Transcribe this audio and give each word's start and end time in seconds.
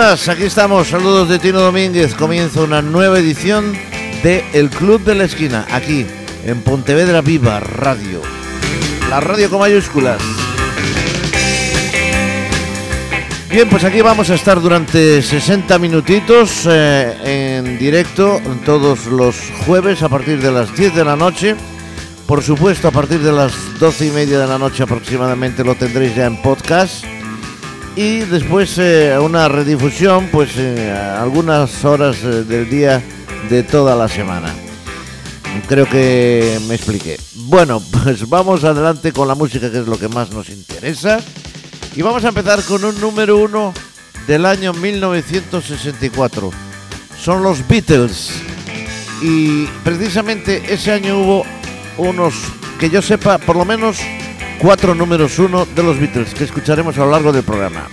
Buenas, 0.00 0.30
aquí 0.30 0.44
estamos. 0.44 0.88
Saludos 0.88 1.28
de 1.28 1.38
Tino 1.38 1.60
Domínguez. 1.60 2.14
Comienza 2.14 2.62
una 2.62 2.80
nueva 2.80 3.18
edición 3.18 3.74
de 4.22 4.42
El 4.54 4.70
Club 4.70 5.04
de 5.04 5.14
la 5.14 5.24
Esquina, 5.24 5.66
aquí 5.70 6.06
en 6.46 6.62
Pontevedra 6.62 7.20
Viva 7.20 7.60
Radio. 7.60 8.22
La 9.10 9.20
radio 9.20 9.50
con 9.50 9.60
mayúsculas. 9.60 10.22
Bien, 13.50 13.68
pues 13.68 13.84
aquí 13.84 14.00
vamos 14.00 14.30
a 14.30 14.36
estar 14.36 14.58
durante 14.62 15.20
60 15.20 15.78
minutitos 15.78 16.66
eh, 16.66 17.58
en 17.60 17.78
directo 17.78 18.40
todos 18.64 19.04
los 19.04 19.36
jueves 19.66 20.02
a 20.02 20.08
partir 20.08 20.40
de 20.40 20.50
las 20.50 20.74
10 20.74 20.94
de 20.94 21.04
la 21.04 21.14
noche. 21.14 21.56
Por 22.26 22.42
supuesto, 22.42 22.88
a 22.88 22.90
partir 22.90 23.20
de 23.20 23.32
las 23.32 23.52
12 23.78 24.06
y 24.06 24.10
media 24.12 24.38
de 24.38 24.46
la 24.46 24.56
noche 24.56 24.82
aproximadamente 24.82 25.62
lo 25.62 25.74
tendréis 25.74 26.14
ya 26.14 26.24
en 26.24 26.40
podcast 26.40 27.04
y 28.00 28.20
después 28.20 28.78
eh, 28.78 29.18
una 29.20 29.46
redifusión 29.46 30.28
pues 30.32 30.52
eh, 30.56 30.90
algunas 30.90 31.84
horas 31.84 32.16
eh, 32.24 32.44
del 32.44 32.70
día 32.70 33.02
de 33.50 33.62
toda 33.62 33.94
la 33.94 34.08
semana. 34.08 34.54
Creo 35.68 35.86
que 35.86 36.58
me 36.66 36.76
expliqué. 36.76 37.20
Bueno, 37.34 37.82
pues 38.02 38.26
vamos 38.26 38.64
adelante 38.64 39.12
con 39.12 39.28
la 39.28 39.34
música 39.34 39.70
que 39.70 39.80
es 39.80 39.86
lo 39.86 39.98
que 39.98 40.08
más 40.08 40.30
nos 40.30 40.48
interesa. 40.48 41.20
Y 41.94 42.00
vamos 42.00 42.24
a 42.24 42.28
empezar 42.28 42.62
con 42.62 42.82
un 42.86 42.98
número 43.02 43.36
uno 43.36 43.74
del 44.26 44.46
año 44.46 44.72
1964. 44.72 46.50
Son 47.22 47.42
los 47.42 47.68
Beatles. 47.68 48.30
Y 49.20 49.66
precisamente 49.84 50.62
ese 50.72 50.92
año 50.92 51.18
hubo 51.18 51.44
unos, 51.98 52.32
que 52.78 52.88
yo 52.88 53.02
sepa, 53.02 53.36
por 53.36 53.56
lo 53.56 53.66
menos 53.66 53.98
cuatro 54.60 54.94
números 54.94 55.38
uno 55.38 55.64
de 55.64 55.82
los 55.82 55.98
Beatles 55.98 56.34
que 56.34 56.44
escucharemos 56.44 56.96
a 56.98 57.04
lo 57.04 57.10
largo 57.10 57.32
del 57.32 57.42
programa. 57.42 57.88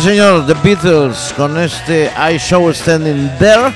Señor, 0.00 0.46
The 0.46 0.54
Beatles 0.62 1.34
con 1.36 1.58
este 1.58 2.10
I 2.16 2.38
Show 2.38 2.72
Standing 2.72 3.30
There, 3.38 3.72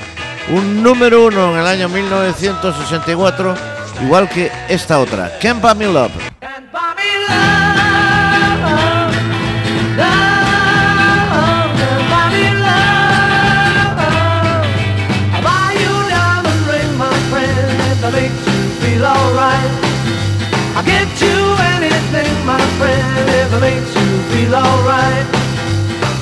un 0.49 0.81
número 0.81 1.25
uno 1.25 1.53
en 1.53 1.59
el 1.59 1.67
año 1.67 1.87
1964, 1.87 3.55
igual 4.03 4.27
que 4.29 4.51
esta 4.67 4.99
otra, 4.99 5.31
Can't 5.39 5.61
Buy 5.61 5.75
Me 5.75 5.85
Love. 5.85 6.11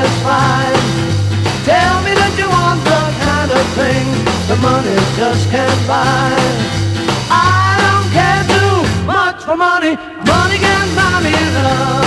satisfied. 0.00 0.76
Tell 1.64 1.96
me 2.02 2.12
that 2.16 2.32
you 2.40 2.48
want 2.48 2.80
the 2.88 3.02
kind 3.26 3.50
of 3.52 3.64
thing 3.76 4.06
the 4.48 4.56
money 4.64 4.96
just 5.16 5.44
can't 5.50 5.80
buy. 5.86 6.32
I 7.28 7.76
don't 7.84 8.08
care 8.16 8.44
too 8.54 8.76
much 9.04 9.44
for 9.44 9.56
money. 9.56 9.96
Money 10.24 10.58
can 10.58 10.86
buy 10.96 11.20
me 11.24 11.34
love. 11.56 12.00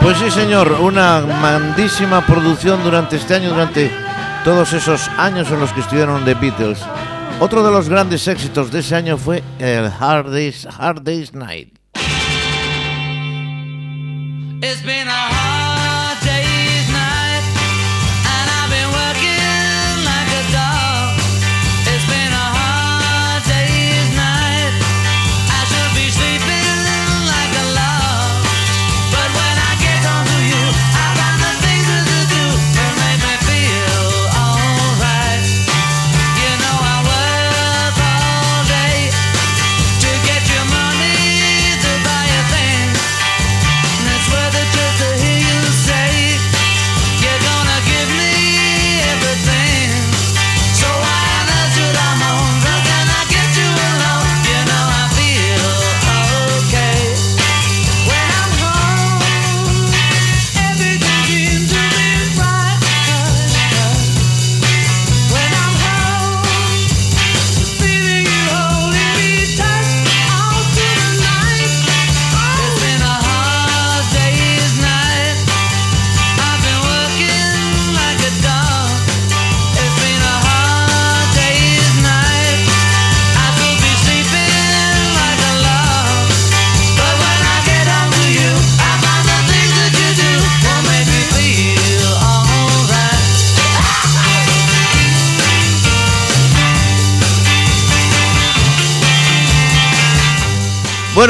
Pues 0.00 0.18
sí, 0.18 0.30
señor, 0.30 0.72
una 0.80 1.20
grandísima 1.20 2.24
producción 2.26 2.82
durante 2.82 3.16
este 3.16 3.34
año, 3.34 3.50
durante 3.50 3.90
todos 4.44 4.72
esos 4.72 5.08
años 5.16 5.50
en 5.50 5.60
los 5.60 5.72
que 5.72 5.80
estuvieron 5.80 6.24
The 6.24 6.34
Beatles. 6.34 6.78
Otro 7.40 7.64
de 7.64 7.70
los 7.70 7.88
grandes 7.88 8.28
éxitos 8.28 8.70
de 8.70 8.80
ese 8.80 8.94
año 8.94 9.18
fue 9.18 9.42
el 9.58 9.86
Hard 9.86 10.30
Days, 10.30 10.66
Hard 10.78 11.02
Days 11.02 11.34
Night. 11.34 11.78
It's 14.62 14.82
been 14.82 15.03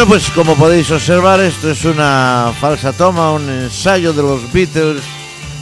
Bueno, 0.05 0.21
pues 0.21 0.31
como 0.33 0.55
podéis 0.55 0.91
observar, 0.91 1.41
esto 1.41 1.71
es 1.71 1.83
una 1.87 2.53
falsa 2.61 2.93
toma, 2.93 3.33
un 3.33 3.49
ensayo 3.49 4.13
de 4.13 4.21
los 4.21 4.53
Beatles, 4.53 5.03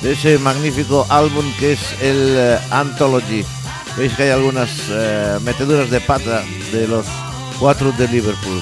de 0.03 0.15
ese 0.15 0.37
magnífico 0.37 1.07
álbum 1.09 1.45
que 1.61 1.75
es 1.75 1.81
el 2.01 2.35
eh, 2.37 2.59
Anthology. 2.73 3.45
Veis 3.97 4.13
que 4.15 4.25
hay 4.25 4.31
algunas 4.31 4.69
eh, 4.91 5.39
meteduras 5.45 5.91
de 5.91 6.01
pata 6.01 6.43
de 6.73 6.89
los 6.89 7.07
cuatro 7.61 7.93
de 7.93 8.09
Liverpool. 8.09 8.61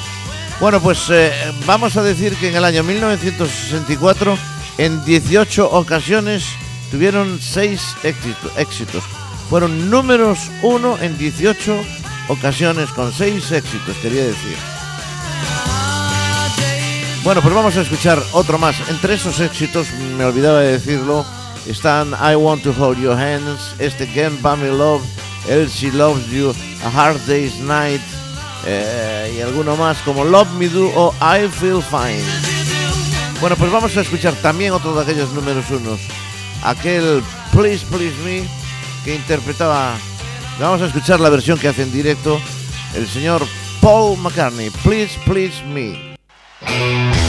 Bueno, 0.60 0.82
pues 0.82 1.08
eh, 1.08 1.32
vamos 1.64 1.96
a 1.96 2.02
decir 2.02 2.36
que 2.36 2.50
en 2.50 2.56
el 2.56 2.64
año 2.66 2.82
1964, 2.82 4.36
en 4.76 5.02
18 5.02 5.70
ocasiones, 5.70 6.44
tuvieron 6.90 7.40
6 7.40 7.96
éxitos. 8.58 9.02
Fueron 9.48 9.88
números 9.88 10.50
1 10.60 10.98
en 11.00 11.16
18 11.16 11.74
ocasiones, 12.28 12.90
con 12.90 13.14
6 13.14 13.52
éxitos, 13.52 13.96
quería 14.02 14.24
decir. 14.24 14.79
Bueno, 17.22 17.42
pues 17.42 17.54
vamos 17.54 17.76
a 17.76 17.82
escuchar 17.82 18.22
otro 18.32 18.58
más. 18.58 18.76
Entre 18.88 19.14
esos 19.14 19.40
éxitos, 19.40 19.92
me 20.16 20.24
olvidaba 20.24 20.60
de 20.60 20.72
decirlo, 20.72 21.24
están 21.66 22.12
I 22.12 22.34
Want 22.34 22.62
to 22.62 22.74
Hold 22.78 22.98
Your 22.98 23.16
Hands, 23.16 23.74
este 23.78 24.06
Can't 24.06 24.40
Buy 24.40 24.56
Me 24.56 24.68
Love, 24.68 25.02
Elsie 25.46 25.92
Loves 25.92 26.26
You, 26.28 26.54
A 26.82 26.88
Hard 26.88 27.20
Day's 27.26 27.56
Night 27.60 28.00
eh, 28.66 29.34
y 29.36 29.40
alguno 29.42 29.76
más 29.76 29.98
como 29.98 30.24
Love 30.24 30.50
Me 30.52 30.68
Do 30.68 30.86
o 30.96 31.14
I 31.20 31.46
Feel 31.48 31.82
Fine. 31.82 32.24
Bueno, 33.40 33.54
pues 33.56 33.70
vamos 33.70 33.94
a 33.96 34.00
escuchar 34.00 34.34
también 34.36 34.72
otro 34.72 34.94
de 34.94 35.02
aquellos 35.02 35.30
números 35.32 35.70
unos, 35.70 36.00
aquel 36.62 37.22
Please 37.52 37.84
Please 37.86 38.16
Me 38.24 38.44
que 39.04 39.14
interpretaba. 39.14 39.94
Vamos 40.58 40.80
a 40.82 40.86
escuchar 40.86 41.20
la 41.20 41.28
versión 41.28 41.58
que 41.58 41.68
hace 41.68 41.82
en 41.82 41.92
directo 41.92 42.40
el 42.94 43.06
señor 43.06 43.46
Paul 43.80 44.18
McCartney. 44.18 44.70
Please 44.82 45.18
Please 45.24 45.62
Me. 45.64 46.09
Thank 46.62 47.14
you. 47.14 47.19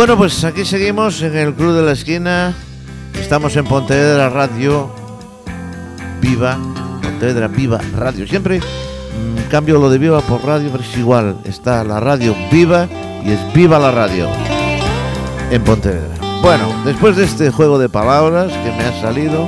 Bueno, 0.00 0.16
pues 0.16 0.42
aquí 0.44 0.64
seguimos 0.64 1.20
en 1.20 1.36
el 1.36 1.52
Club 1.52 1.74
de 1.74 1.82
la 1.82 1.92
Esquina. 1.92 2.54
Estamos 3.20 3.54
en 3.56 3.66
Pontevedra 3.66 4.30
Radio 4.30 4.90
Viva. 6.22 6.56
Pontevedra 7.02 7.48
Viva 7.48 7.78
Radio. 7.98 8.26
Siempre 8.26 8.60
mm, 8.60 9.50
cambio 9.50 9.78
lo 9.78 9.90
de 9.90 9.98
Viva 9.98 10.22
por 10.22 10.42
radio, 10.42 10.70
pero 10.72 10.82
es 10.82 10.96
igual. 10.96 11.36
Está 11.44 11.84
la 11.84 12.00
radio 12.00 12.34
viva 12.50 12.88
y 13.22 13.32
es 13.32 13.52
Viva 13.52 13.78
la 13.78 13.90
Radio 13.90 14.26
en 15.50 15.62
Pontevedra. 15.64 16.16
Bueno, 16.40 16.72
después 16.86 17.16
de 17.16 17.24
este 17.24 17.50
juego 17.50 17.78
de 17.78 17.90
palabras 17.90 18.50
que 18.50 18.72
me 18.72 18.84
ha 18.84 18.98
salido 19.02 19.46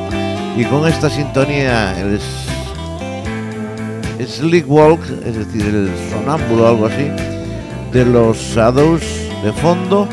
y 0.55 0.67
con 0.67 0.87
esta 0.87 1.09
sintonía, 1.09 1.99
el 1.99 2.21
Sleek 4.29 4.71
Walk, 4.71 5.01
es 5.25 5.35
decir, 5.35 5.65
el 5.65 5.91
sonámbulo 6.11 6.65
o 6.65 6.69
algo 6.69 6.87
así, 6.89 7.09
de 7.91 8.05
los 8.05 8.37
Shadows 8.37 9.03
de 9.43 9.53
fondo. 9.55 10.07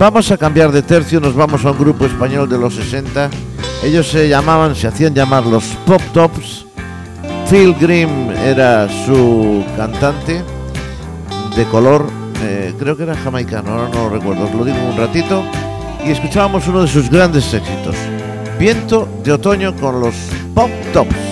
Vamos 0.00 0.30
a 0.30 0.38
cambiar 0.38 0.72
de 0.72 0.80
tercio, 0.80 1.20
nos 1.20 1.34
vamos 1.34 1.62
a 1.66 1.72
un 1.72 1.78
grupo 1.78 2.06
español 2.06 2.48
de 2.48 2.56
los 2.56 2.74
60. 2.74 3.28
Ellos 3.84 4.08
se 4.08 4.30
llamaban, 4.30 4.74
se 4.74 4.86
hacían 4.86 5.14
llamar 5.14 5.44
los 5.44 5.62
Pop 5.84 6.00
Tops. 6.14 6.64
Phil 7.50 7.74
Grimm 7.78 8.30
era 8.30 8.88
su 9.04 9.62
cantante 9.76 10.42
de 11.54 11.64
color, 11.66 12.06
eh, 12.42 12.72
creo 12.78 12.96
que 12.96 13.02
era 13.02 13.14
jamaicano, 13.14 13.72
ahora 13.72 13.90
no 13.92 14.04
lo 14.04 14.08
recuerdo, 14.08 14.44
os 14.46 14.54
lo 14.54 14.64
digo 14.64 14.78
un 14.90 14.96
ratito. 14.96 15.44
Y 16.02 16.12
escuchábamos 16.12 16.66
uno 16.66 16.80
de 16.80 16.88
sus 16.88 17.10
grandes 17.10 17.52
éxitos, 17.52 17.94
Viento 18.58 19.06
de 19.22 19.32
Otoño 19.32 19.76
con 19.76 20.00
los 20.00 20.14
Pop 20.54 20.70
Tops. 20.94 21.29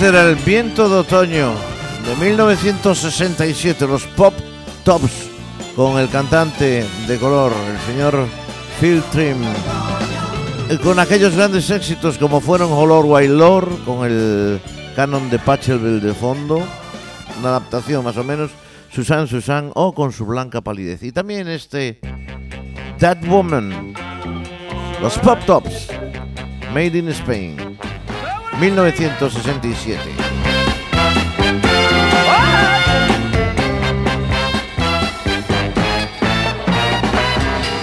Era 0.00 0.28
el 0.28 0.36
viento 0.36 0.88
de 0.88 0.96
otoño 0.96 1.54
de 2.04 2.16
1967, 2.16 3.86
los 3.86 4.04
Pop 4.04 4.34
Tops, 4.84 5.30
con 5.74 5.98
el 5.98 6.08
cantante 6.10 6.84
de 7.06 7.18
color, 7.18 7.52
el 7.70 7.78
señor 7.80 8.26
Phil 8.78 9.02
Trim. 9.10 9.38
Con 10.82 10.98
aquellos 10.98 11.34
grandes 11.34 11.70
éxitos 11.70 12.18
como 12.18 12.40
fueron 12.40 12.72
Holor 12.72 13.06
Wailor, 13.06 13.84
con 13.84 14.04
el 14.04 14.60
canon 14.94 15.30
de 15.30 15.38
Pachelbel 15.38 16.00
de 16.00 16.12
fondo, 16.12 16.62
una 17.38 17.48
adaptación 17.48 18.04
más 18.04 18.16
o 18.18 18.24
menos, 18.24 18.50
Susan 18.92 19.26
Susan 19.26 19.70
o 19.74 19.94
con 19.94 20.12
su 20.12 20.26
blanca 20.26 20.60
palidez. 20.60 21.02
Y 21.02 21.12
también 21.12 21.48
este 21.48 22.00
That 22.98 23.24
Woman, 23.26 23.94
los 25.00 25.18
Pop 25.18 25.38
Tops, 25.46 25.88
Made 26.74 26.98
in 26.98 27.08
Spain, 27.08 27.65
1967. 28.58 30.16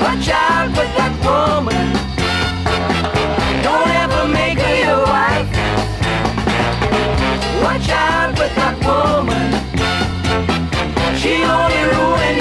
Watch 0.01 0.29
out 0.29 0.69
with 0.69 0.91
that 0.97 1.13
woman. 1.23 1.93
Don't 3.61 3.87
ever 3.87 4.27
make 4.27 4.57
her 4.57 4.75
your 4.83 5.03
wife. 5.05 5.49
Watch 7.61 7.89
out 7.89 8.31
with 8.39 8.55
that 8.55 8.75
woman. 8.83 9.53
She'll 11.19 11.51
only 11.51 11.83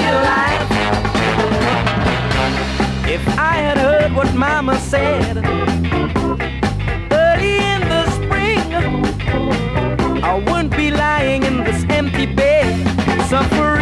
your 0.01 0.21
life. 0.33 0.69
If 3.07 3.27
I 3.37 3.57
had 3.57 3.77
heard 3.77 4.15
what 4.15 4.33
Mama 4.33 4.79
said 4.79 5.82
suffering. 13.33 13.81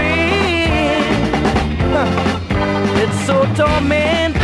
It's 3.04 3.26
so 3.26 3.44
tormenting. 3.56 4.41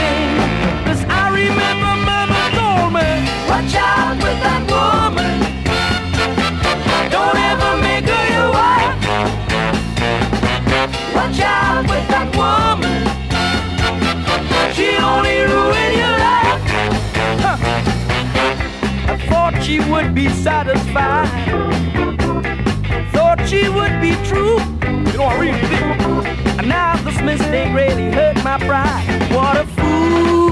Mistake 27.27 27.73
really 27.73 28.09
hurt 28.09 28.41
my 28.41 28.57
pride. 28.57 29.05
What 29.35 29.57
a 29.57 29.65
fool. 29.75 30.49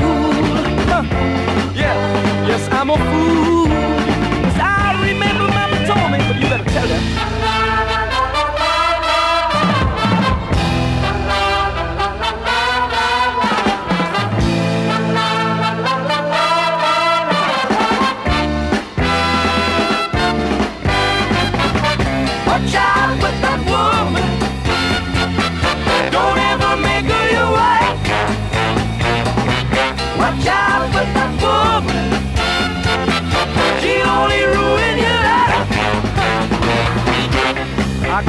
Huh. 0.91 1.03
Yeah, 1.73 2.47
yes, 2.49 2.67
I'm 2.77 2.89
a 2.89 2.97
fool. 2.97 3.67
'Cause 4.43 4.59
I 4.59 4.87
remember 5.07 5.45
Mama 5.57 5.77
told 5.89 6.07
me, 6.11 6.17
but 6.27 6.35
you 6.41 6.47
better 6.53 6.69
tell 6.75 6.87
her. 6.95 7.34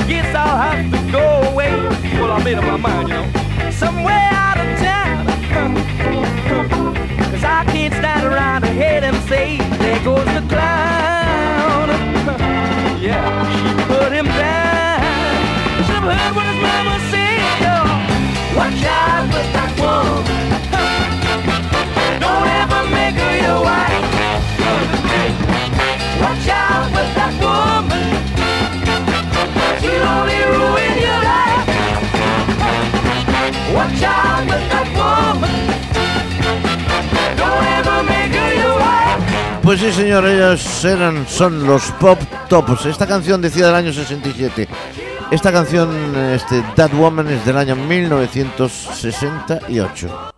Guess 0.07 0.35
I'll 0.35 0.57
have 0.57 0.91
to 0.91 1.13
go 1.13 1.51
away. 1.51 1.73
Well, 2.19 2.33
I 2.33 2.43
made 2.45 2.59
up 2.59 2.65
my 2.65 2.77
mind, 2.77 3.09
you 3.09 3.15
know. 3.15 3.71
Somewhere 3.71 4.29
out 4.33 4.59
of 4.59 4.79
town. 4.79 5.27
Cause 7.31 7.45
I 7.45 7.65
can't 7.67 7.93
stand 7.95 8.25
around 8.25 8.65
and 8.65 8.77
hear 8.79 9.01
them 9.01 9.15
say, 9.27 9.59
There 9.79 10.05
goes 10.05 10.25
the 10.27 10.45
clown. 10.49 11.89
yeah, 13.03 13.27
she 13.53 13.71
put 13.93 14.13
him 14.13 14.27
down. 14.27 15.03
Should 15.87 16.03
have 16.03 16.19
heard 16.19 16.37
what 16.37 16.47
his 16.47 16.61
mama 16.63 16.99
said. 17.11 17.41
Oh, 17.67 18.57
watch 18.57 18.85
out 18.85 19.06
Watch 33.77 34.03
out 34.03 34.47
with 34.47 34.71
that 34.71 34.89
woman. 34.97 35.77
Pues 39.67 39.81
sí, 39.81 39.91
señor, 39.91 40.25
ellos 40.27 40.85
eran, 40.85 41.27
son 41.27 41.67
los 41.67 41.91
Pop 41.99 42.21
Tops. 42.49 42.87
Esta 42.87 43.05
canción 43.05 43.43
decía 43.43 43.67
del 43.67 43.75
año 43.75 43.93
67. 43.93 44.69
Esta 45.33 45.51
canción, 45.51 46.17
este, 46.17 46.63
That 46.77 46.93
Woman, 46.93 47.27
es 47.27 47.45
del 47.45 47.57
año 47.57 47.75
1968. 47.75 50.33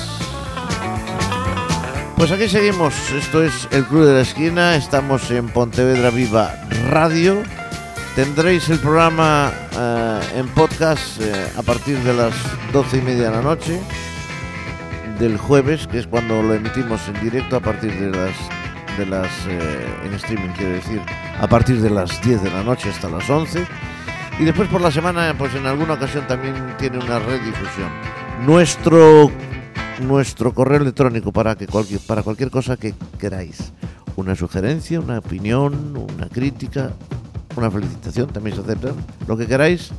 Pues 2.16 2.30
aquí 2.30 2.48
seguimos. 2.48 2.94
Esto 3.12 3.42
es 3.42 3.68
el 3.72 3.84
Club 3.84 4.06
de 4.06 4.14
la 4.14 4.20
Esquina. 4.20 4.76
Estamos 4.76 5.30
en 5.30 5.48
Pontevedra 5.48 6.10
Viva 6.10 6.54
Radio. 6.88 7.42
Tendréis 8.14 8.68
el 8.68 8.78
programa 8.78 9.52
eh, 9.76 10.20
en 10.36 10.48
podcast 10.48 11.20
eh, 11.20 11.32
a 11.56 11.62
partir 11.62 11.98
de 11.98 12.14
las 12.14 12.32
doce 12.72 12.98
y 12.98 13.00
media 13.02 13.24
de 13.24 13.36
la 13.36 13.42
noche 13.42 13.80
del 15.18 15.36
jueves, 15.36 15.86
que 15.88 15.98
es 15.98 16.06
cuando 16.06 16.40
lo 16.40 16.54
emitimos 16.54 17.00
en 17.08 17.20
directo 17.20 17.56
a 17.56 17.60
partir 17.60 17.92
de 17.92 18.10
las 18.10 18.34
de 18.96 19.06
las 19.06 19.28
eh, 19.48 19.86
en 20.04 20.14
streaming 20.14 20.50
quiero 20.56 20.72
decir 20.72 21.02
a 21.40 21.48
partir 21.48 21.80
de 21.80 21.90
las 21.90 22.22
10 22.22 22.44
de 22.44 22.50
la 22.50 22.62
noche 22.62 22.90
hasta 22.90 23.08
las 23.08 23.28
11 23.28 23.66
y 24.38 24.44
después 24.44 24.68
por 24.68 24.80
la 24.80 24.92
semana 24.92 25.34
pues 25.36 25.52
en 25.56 25.66
alguna 25.66 25.94
ocasión 25.94 26.24
también 26.28 26.54
tiene 26.78 26.98
una 26.98 27.18
redifusión 27.18 27.90
nuestro 28.46 29.32
nuestro 30.00 30.52
correo 30.54 30.80
electrónico 30.80 31.32
para 31.32 31.56
que 31.56 31.66
cualquier 31.66 32.00
para 32.00 32.22
cualquier 32.22 32.50
cosa 32.50 32.76
que 32.76 32.94
queráis 33.18 33.72
una 34.16 34.34
sugerencia 34.34 35.00
una 35.00 35.18
opinión 35.18 35.96
una 35.96 36.28
crítica 36.28 36.92
una 37.56 37.70
felicitación 37.70 38.28
también 38.28 38.56
se 38.56 38.62
acepta 38.62 38.92
lo 39.26 39.36
que 39.36 39.46
queráis 39.46 39.90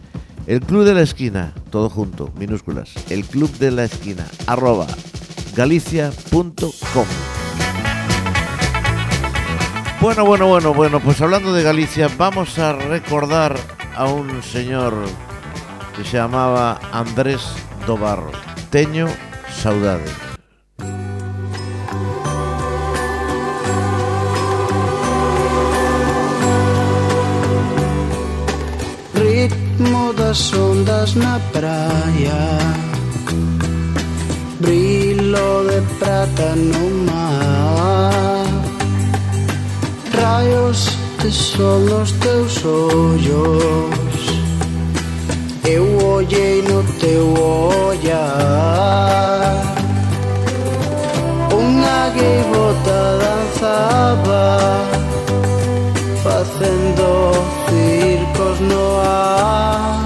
El 0.47 0.61
Club 0.61 0.83
de 0.83 0.93
la 0.93 1.01
Esquina, 1.01 1.53
todo 1.71 1.89
junto, 1.89 2.31
minúsculas. 2.37 2.93
El 3.09 3.25
Club 3.25 3.51
de 3.57 3.71
la 3.71 3.85
Esquina, 3.85 4.27
arroba 4.45 4.85
galicia.com. 5.55 7.05
Bueno, 10.01 10.25
bueno, 10.25 10.47
bueno, 10.47 10.73
bueno, 10.73 10.99
pues 10.99 11.19
hablando 11.21 11.51
de 11.51 11.63
Galicia, 11.63 12.09
vamos 12.15 12.59
a 12.59 12.73
recordar 12.73 13.55
a 13.95 14.05
un 14.05 14.43
señor 14.43 14.93
que 15.95 16.03
se 16.03 16.17
llamaba 16.17 16.79
Andrés 16.91 17.41
Dobarro. 17.87 18.31
Teño 18.69 19.07
Saudade. 19.61 20.11
Ritmo 29.15 30.13
das 30.13 30.53
ondas 30.53 31.15
na 31.15 31.39
praia. 31.51 32.41
Brilo 34.59 35.67
de 35.69 35.81
prata 35.99 36.55
no 36.55 37.05
mar. 37.11 38.45
Raios 40.13 40.97
de 41.21 41.31
sol 41.31 41.79
nos 41.79 42.11
teus 42.13 42.63
ollos. 42.63 44.25
Eu 45.63 45.97
ollei 46.05 46.61
no 46.61 46.83
teu 47.05 47.27
olhar. 47.87 48.25
Unha 51.53 52.01
gaivota 52.17 52.99
danzaba 53.21 54.47
facendo 56.23 57.07
circos 57.69 58.59
no 58.71 58.85
ar. 59.01 60.05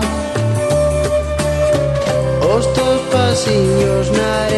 Os 2.53 2.65
teus 2.75 3.01
pasiños 3.13 4.05
na 4.17 4.48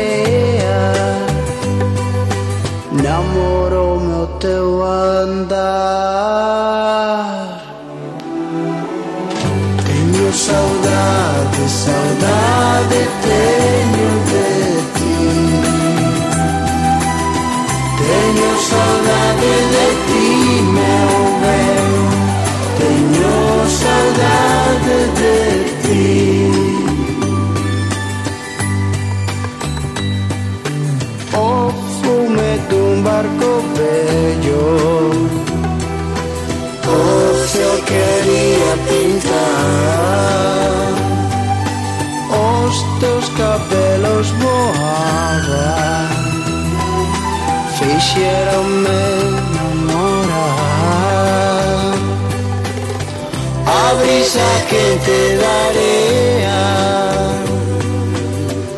promesa 54.31 54.65
que 54.69 54.99
te 55.05 55.37
daría 55.37 56.61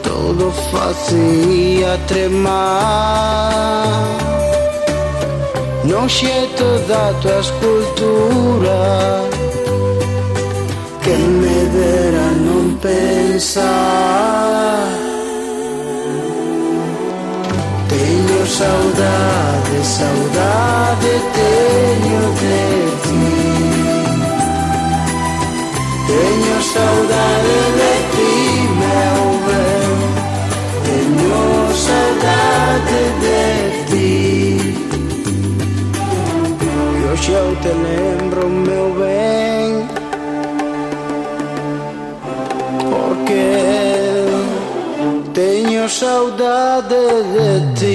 Todo 0.01 0.51
facía 0.71 1.97
tremar 2.07 3.03
Non 5.85 6.07
xe 6.07 6.47
toda 6.57 7.09
a 7.09 7.13
tua 7.21 7.39
escultura 7.39 8.81
Que 11.03 11.17
me 11.17 11.59
dera 11.75 12.27
non 12.47 12.79
pensar. 12.79 13.67
Teño 17.91 18.41
saudade, 18.47 19.77
saudade 19.83 21.13
teu 21.35 21.62
saudade 26.73 27.57
de 27.79 27.93
ti, 28.13 28.33
meu 28.81 29.19
ben 29.45 29.91
Teño 30.85 31.41
saudade 31.85 33.01
de 33.23 33.43
ti. 33.89 34.13
E 36.97 37.01
hoxe 37.11 37.31
eu 37.31 37.49
te 37.63 37.71
lembro, 37.85 38.41
meu 38.67 38.87
ben 38.99 39.69
Porque 42.89 43.45
Teño 45.37 45.85
saudade 45.89 47.03
de 47.35 47.49
ti 47.79 47.92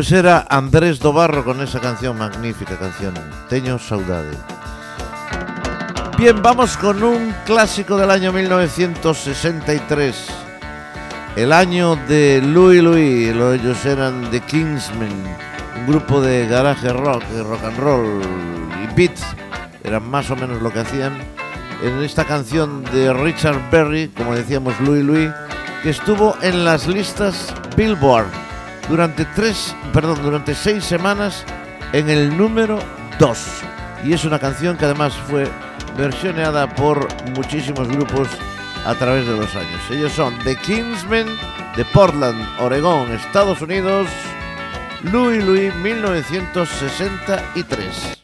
Pues 0.00 0.12
era 0.12 0.46
Andrés 0.48 0.98
Dobarro 0.98 1.44
con 1.44 1.60
esa 1.60 1.78
canción, 1.78 2.16
magnífica 2.16 2.74
canción, 2.78 3.12
Teño 3.50 3.78
Saudade. 3.78 4.34
Bien, 6.16 6.40
vamos 6.40 6.78
con 6.78 7.02
un 7.02 7.34
clásico 7.44 7.98
del 7.98 8.10
año 8.10 8.32
1963. 8.32 10.26
El 11.36 11.52
año 11.52 11.96
de 12.08 12.40
Louis 12.42 12.82
Louis, 12.82 13.36
lo- 13.36 13.52
ellos 13.52 13.84
eran 13.84 14.30
The 14.30 14.40
Kingsmen, 14.40 15.12
un 15.80 15.86
grupo 15.86 16.22
de 16.22 16.46
garaje 16.46 16.94
rock, 16.94 17.22
rock 17.46 17.62
and 17.64 17.78
roll 17.78 18.22
y 18.82 18.94
beat, 18.94 19.18
eran 19.84 20.08
más 20.10 20.30
o 20.30 20.36
menos 20.36 20.62
lo 20.62 20.72
que 20.72 20.80
hacían. 20.80 21.12
En 21.82 22.02
esta 22.02 22.24
canción 22.24 22.84
de 22.84 23.12
Richard 23.12 23.60
Berry, 23.70 24.08
como 24.16 24.34
decíamos 24.34 24.72
Louis 24.80 25.04
Louis, 25.04 25.30
que 25.82 25.90
estuvo 25.90 26.38
en 26.40 26.64
las 26.64 26.86
listas 26.88 27.52
Billboard 27.76 28.48
durante 28.90 29.24
tres, 29.24 29.74
perdón, 29.92 30.20
durante 30.22 30.54
seis 30.54 30.84
semanas 30.84 31.46
en 31.92 32.10
el 32.10 32.36
número 32.36 32.78
2. 33.20 33.38
Y 34.04 34.12
es 34.12 34.24
una 34.24 34.40
canción 34.40 34.76
que 34.76 34.84
además 34.84 35.14
fue 35.14 35.48
versioneada 35.96 36.68
por 36.74 37.08
muchísimos 37.36 37.88
grupos 37.88 38.28
a 38.84 38.94
través 38.96 39.26
de 39.26 39.36
los 39.36 39.54
años. 39.54 39.80
Ellos 39.90 40.12
son 40.12 40.36
The 40.40 40.56
Kingsmen 40.56 41.28
de 41.76 41.84
Portland, 41.86 42.44
Oregón, 42.58 43.10
Estados 43.12 43.62
Unidos, 43.62 44.08
Louis 45.04 45.42
Louis 45.44 45.72
1963. 45.76 48.18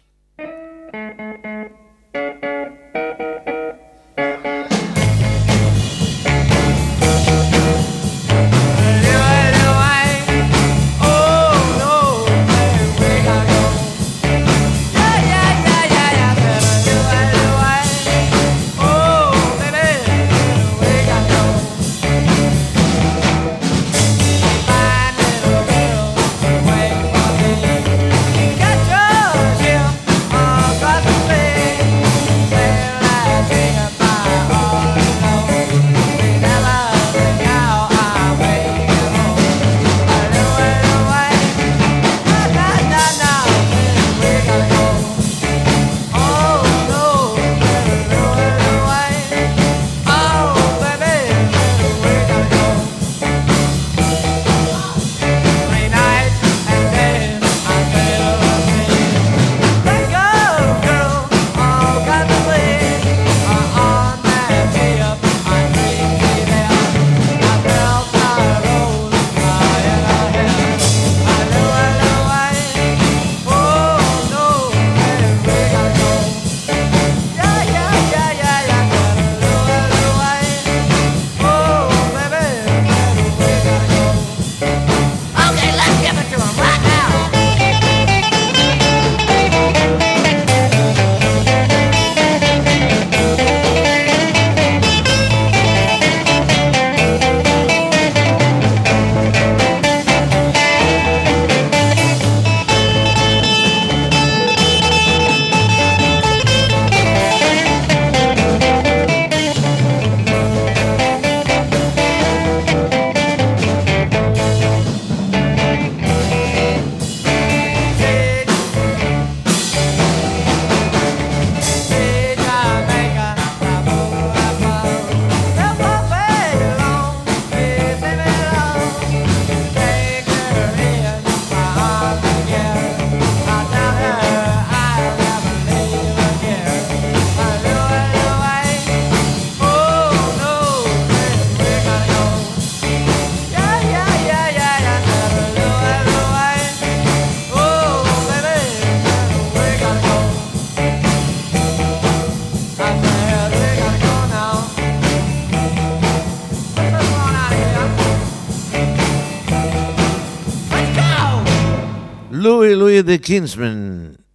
Louis 162.97 163.01
Louis 163.01 163.07
the 163.07 163.19
Kingsman. 163.19 164.26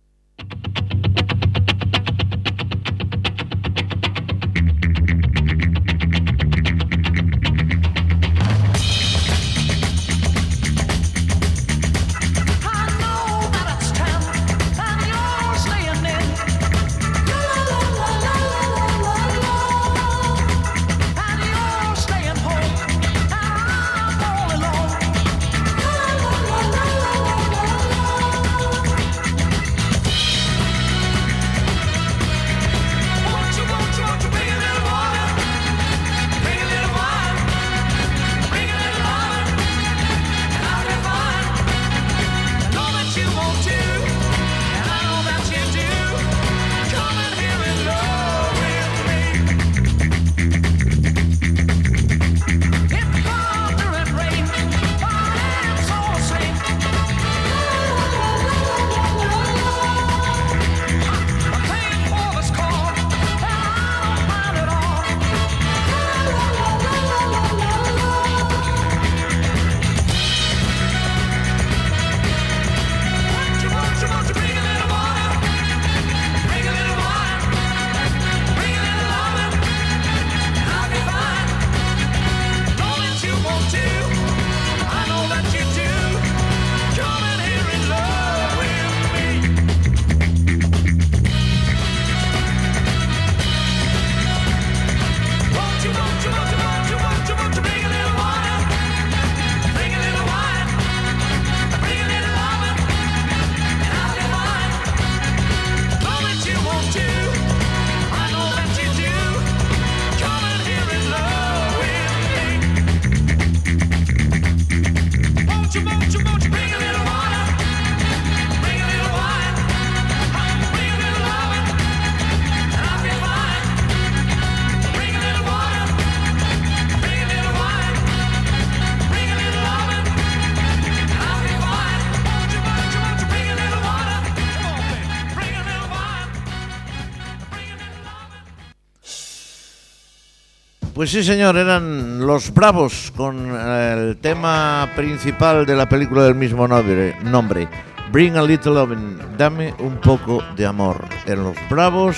Pues 141.01 141.09
sí, 141.09 141.23
señor, 141.23 141.57
eran 141.57 142.19
los 142.27 142.53
Bravos 142.53 143.11
con 143.17 143.55
eh, 143.55 143.93
el 143.93 144.17
tema 144.17 144.87
principal 144.95 145.65
de 145.65 145.75
la 145.75 145.89
película 145.89 146.21
del 146.21 146.35
mismo 146.35 146.67
nombre, 146.67 147.67
Bring 148.11 148.37
a 148.37 148.43
Little 148.43 148.73
Lovin', 148.73 149.17
dame 149.35 149.73
un 149.79 149.99
poco 149.99 150.43
de 150.55 150.63
amor. 150.63 151.03
En 151.25 151.41
los 151.43 151.55
Bravos 151.71 152.17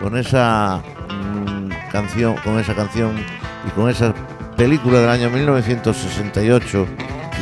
con 0.00 0.16
esa 0.16 0.84
mm, 1.10 1.90
canción, 1.90 2.36
con 2.44 2.60
esa 2.60 2.76
canción 2.76 3.16
y 3.66 3.70
con 3.72 3.90
esa 3.90 4.14
película 4.56 5.00
del 5.00 5.10
año 5.10 5.28
1968 5.28 6.86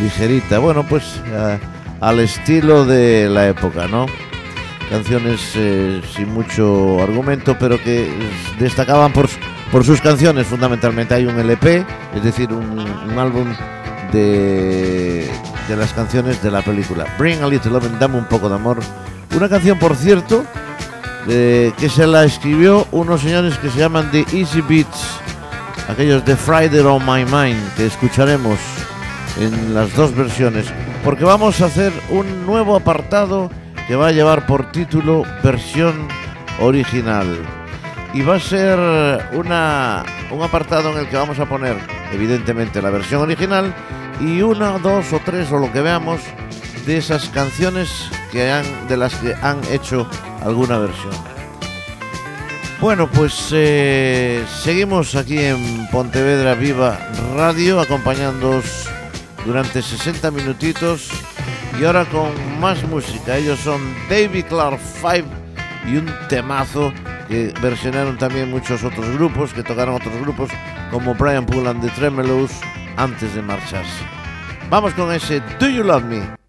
ligerita, 0.01 0.61
bueno, 0.61 0.83
pues 0.89 1.21
eh, 1.27 1.59
al 2.01 2.21
estilo 2.21 2.87
de 2.87 3.29
la 3.29 3.49
época, 3.49 3.87
¿no? 3.87 4.07
canciones 4.89 5.53
eh, 5.57 6.01
sin 6.17 6.35
mucho 6.35 7.01
argumento, 7.03 7.57
pero 7.59 7.81
que 7.81 8.11
destacaban 8.59 9.13
por, 9.13 9.29
por 9.71 9.85
sus 9.85 10.01
canciones 10.01 10.47
fundamentalmente. 10.47 11.15
Hay 11.15 11.27
un 11.27 11.39
LP, 11.39 11.85
es 12.15 12.25
decir, 12.25 12.53
un, 12.53 12.79
álbum 13.19 13.55
de, 14.13 15.31
de 15.69 15.77
las 15.77 15.93
canciones 15.93 16.43
de 16.43 16.51
la 16.51 16.63
película. 16.63 17.07
Bring 17.19 17.43
a 17.43 17.49
Little 17.49 17.73
Love, 17.73 17.99
dame 17.99 18.19
un 18.19 18.27
poco 18.27 18.49
de 18.49 18.55
amor. 18.55 18.79
Una 19.37 19.49
canción, 19.49 19.79
por 19.79 19.95
cierto, 19.95 20.45
que 21.27 21.89
se 21.89 22.07
la 22.07 22.25
escribió 22.25 22.87
unos 22.93 23.21
señores 23.21 23.57
que 23.59 23.71
se 23.71 23.79
llaman 23.79 24.11
The 24.11 24.25
Easy 24.33 24.61
Beats, 24.63 25.19
aquellos 25.89 26.25
de 26.25 26.37
Friday 26.37 26.81
on 26.81 27.05
My 27.05 27.25
Mind, 27.25 27.75
que 27.77 27.87
escucharemos 27.87 28.59
en 29.39 29.75
las 29.75 29.95
dos 29.95 30.15
versiones, 30.15 30.67
porque 31.05 31.25
vamos 31.25 31.61
a 31.61 31.67
hacer 31.67 31.93
un 32.11 32.47
nuevo 32.47 32.75
apartado 32.77 33.51
que 33.87 33.97
va 33.97 34.09
a 34.09 34.13
llevar 34.13 34.47
por 34.47 34.73
título 34.73 35.25
versión 35.43 36.09
original. 36.61 37.27
Y 38.13 38.23
va 38.23 38.37
a 38.37 38.41
ser 38.41 38.79
una, 39.33 40.05
un 40.31 40.43
apartado 40.43 40.91
en 40.91 40.99
el 40.99 41.09
que 41.09 41.17
vamos 41.17 41.39
a 41.39 41.47
poner, 41.47 41.77
evidentemente, 42.13 42.83
la 42.83 42.91
versión 42.91 43.23
original 43.23 43.75
y 44.21 44.43
una, 44.43 44.79
dos 44.79 45.13
o 45.13 45.21
tres, 45.25 45.51
o 45.53 45.59
lo 45.59 45.73
que 45.73 45.81
veamos, 45.81 46.21
de 46.87 46.97
esas 46.97 47.29
canciones 47.29 48.11
que 48.33 48.51
han, 48.51 48.65
de 48.89 48.97
las 48.97 49.15
que 49.15 49.35
han 49.35 49.61
hecho 49.71 50.09
alguna 50.43 50.79
versión. 50.79 51.13
Bueno, 52.81 53.11
pues 53.11 53.51
eh, 53.53 54.43
seguimos 54.63 55.15
aquí 55.15 55.39
en 55.39 55.87
Pontevedra 55.91 56.55
Viva 56.55 56.99
Radio, 57.37 57.79
acompañándoos 57.79 58.89
durante 59.45 59.83
60 59.83 60.31
minutitos 60.31 61.11
y 61.79 61.85
ahora 61.85 62.07
con 62.07 62.31
más 62.59 62.83
música. 62.85 63.37
Ellos 63.37 63.61
son 63.61 63.81
David 64.09 64.47
Clark 64.49 64.79
Five 64.79 65.27
y 65.87 65.97
un 65.97 66.11
temazo 66.29 66.93
que 67.31 67.55
versionaron 67.63 68.19
también 68.19 68.51
muchos 68.51 68.83
otros 68.83 69.09
grupos, 69.13 69.55
que 69.55 69.63
tocaron 69.63 69.95
otros 69.95 70.21
grupos 70.21 70.51
como 70.91 71.15
Brian 71.15 71.47
Poole 71.47 71.71
and 71.71 71.81
the 71.81 71.89
Tremelows 71.91 72.51
antes 72.97 73.35
de 73.35 73.41
marcharse. 73.41 74.05
Vamos 74.69 74.93
con 74.95 75.13
ese 75.13 75.41
Do 75.61 75.69
You 75.69 75.85
Love 75.85 76.05
Me? 76.05 76.40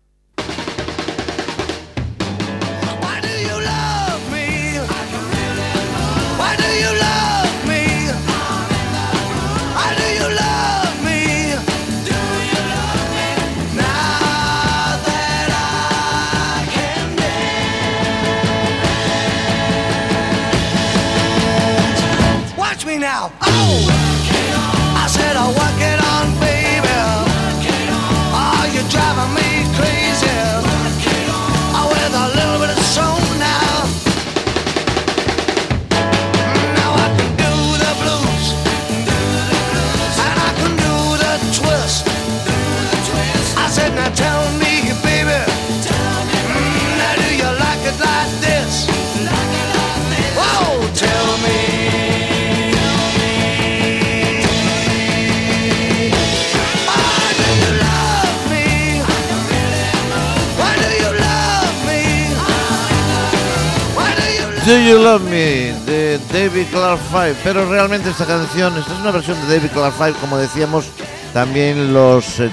Do 64.71 64.79
You 64.79 65.03
Love 65.03 65.23
Me 65.23 65.73
de 65.86 66.17
David 66.31 66.67
Clark 66.71 66.97
Five, 67.12 67.36
pero 67.43 67.69
realmente 67.69 68.10
esta 68.10 68.25
canción, 68.25 68.77
esta 68.77 68.93
es 68.93 68.99
una 69.01 69.12
versión 69.12 69.38
de 69.41 69.57
David 69.57 69.69
Clark 69.73 69.93
Five, 69.97 70.13
como 70.21 70.38
decíamos, 70.38 70.86
también 71.34 71.93
los 71.93 72.39
eh, 72.39 72.49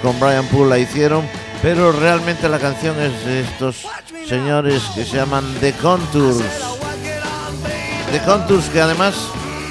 con 0.00 0.20
Brian 0.20 0.46
Poole 0.46 0.70
la 0.70 0.78
hicieron, 0.78 1.28
pero 1.62 1.90
realmente 1.90 2.48
la 2.48 2.60
canción 2.60 2.96
es 3.00 3.26
de 3.26 3.40
estos 3.40 3.84
señores 4.28 4.80
que 4.94 5.04
se 5.04 5.16
llaman 5.16 5.44
The 5.58 5.72
Contours. 5.72 6.44
The 8.12 8.20
Contours 8.20 8.68
que 8.68 8.80
además 8.80 9.16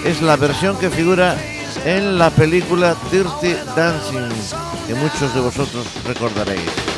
es 0.03 0.21
la 0.21 0.35
versión 0.35 0.77
que 0.77 0.89
figura 0.89 1.37
en 1.85 2.17
la 2.19 2.29
película 2.29 2.93
Dirty 3.09 3.55
Dancing, 3.73 4.35
que 4.85 4.95
muchos 4.95 5.33
de 5.33 5.39
vosotros 5.39 5.85
recordaréis. 6.05 6.94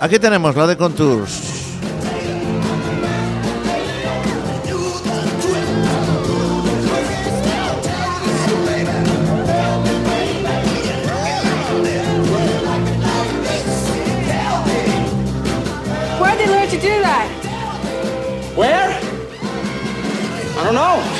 Aquí 0.00 0.18
tenemos 0.18 0.56
la 0.56 0.66
de 0.66 0.76
Contours. 0.78 1.49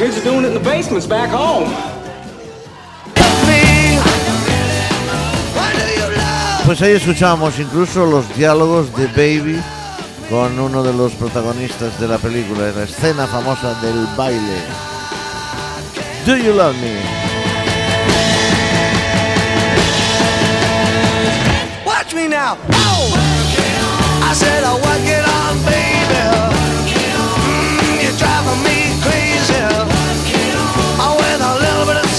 Kids 0.00 0.16
are 0.16 0.24
doing 0.24 0.46
it 0.46 0.48
in 0.48 0.54
the 0.54 0.60
basements 0.60 1.06
back 1.06 1.28
home. 1.28 1.68
Me, 3.44 4.00
why 5.52 5.74
do 5.76 5.84
you 5.92 6.16
love? 6.16 6.64
Pues 6.64 6.80
ahí 6.80 6.92
escuchamos 6.92 7.58
incluso 7.58 8.06
los 8.06 8.26
diálogos 8.34 8.96
de 8.96 9.08
Baby 9.08 9.60
con 10.30 10.58
uno 10.58 10.82
de 10.82 10.94
los 10.94 11.12
protagonistas 11.12 12.00
de 12.00 12.08
la 12.08 12.16
película, 12.16 12.72
la 12.74 12.84
escena 12.84 13.26
famosa 13.26 13.74
del 13.82 14.06
baile. 14.16 14.62
Do 16.24 16.38
you 16.38 16.54
love 16.54 16.74
me? 16.76 16.96
Watch 21.84 22.14
me 22.14 22.26
now. 22.26 22.56
Oh! 22.72 23.12
I 24.24 24.32
said, 24.32 24.64
I 24.64 24.72
work 24.76 25.04
it 25.04 25.28
on, 25.28 25.58
baby. 25.66 26.24
Mm, 27.44 28.02
you're 28.02 28.16
driving 28.16 28.62
me 28.64 28.98
crazy. 29.02 29.79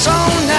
Oh, 0.04 0.26
with 0.26 0.34
a 0.34 0.48
little 0.48 0.51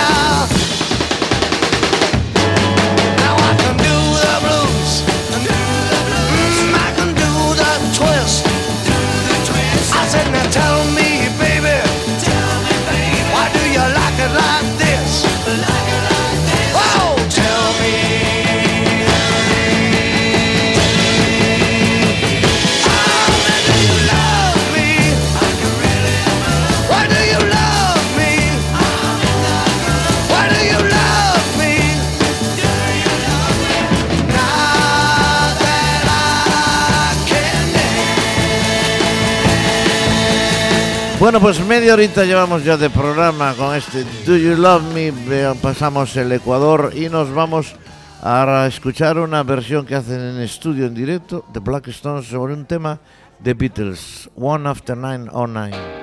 Bueno, 41.23 41.39
pues 41.39 41.65
media 41.65 41.95
horita 41.95 42.25
llevamos 42.25 42.65
ya 42.65 42.77
de 42.77 42.91
programa 42.91 43.55
con 43.55 43.77
este 43.77 44.05
Do 44.27 44.37
You 44.37 44.57
Love 44.57 44.83
Me. 44.93 45.13
Pasamos 45.55 46.17
el 46.17 46.33
Ecuador 46.33 46.91
y 46.97 47.09
nos 47.09 47.33
vamos 47.33 47.77
a 48.21 48.67
escuchar 48.67 49.19
una 49.19 49.45
versión 49.45 49.87
que 49.87 49.95
hacen 49.95 50.21
en 50.21 50.41
estudio 50.41 50.87
en 50.87 50.95
directo 50.95 51.45
de 51.53 51.61
Black 51.61 51.87
Stones 51.87 52.27
sobre 52.27 52.55
un 52.55 52.65
tema 52.65 52.99
de 53.39 53.55
Beatles, 53.55 54.31
One 54.35 54.69
After 54.69 54.97
Nine 54.97 55.29
oh 55.31 55.47
Nine. 55.47 56.02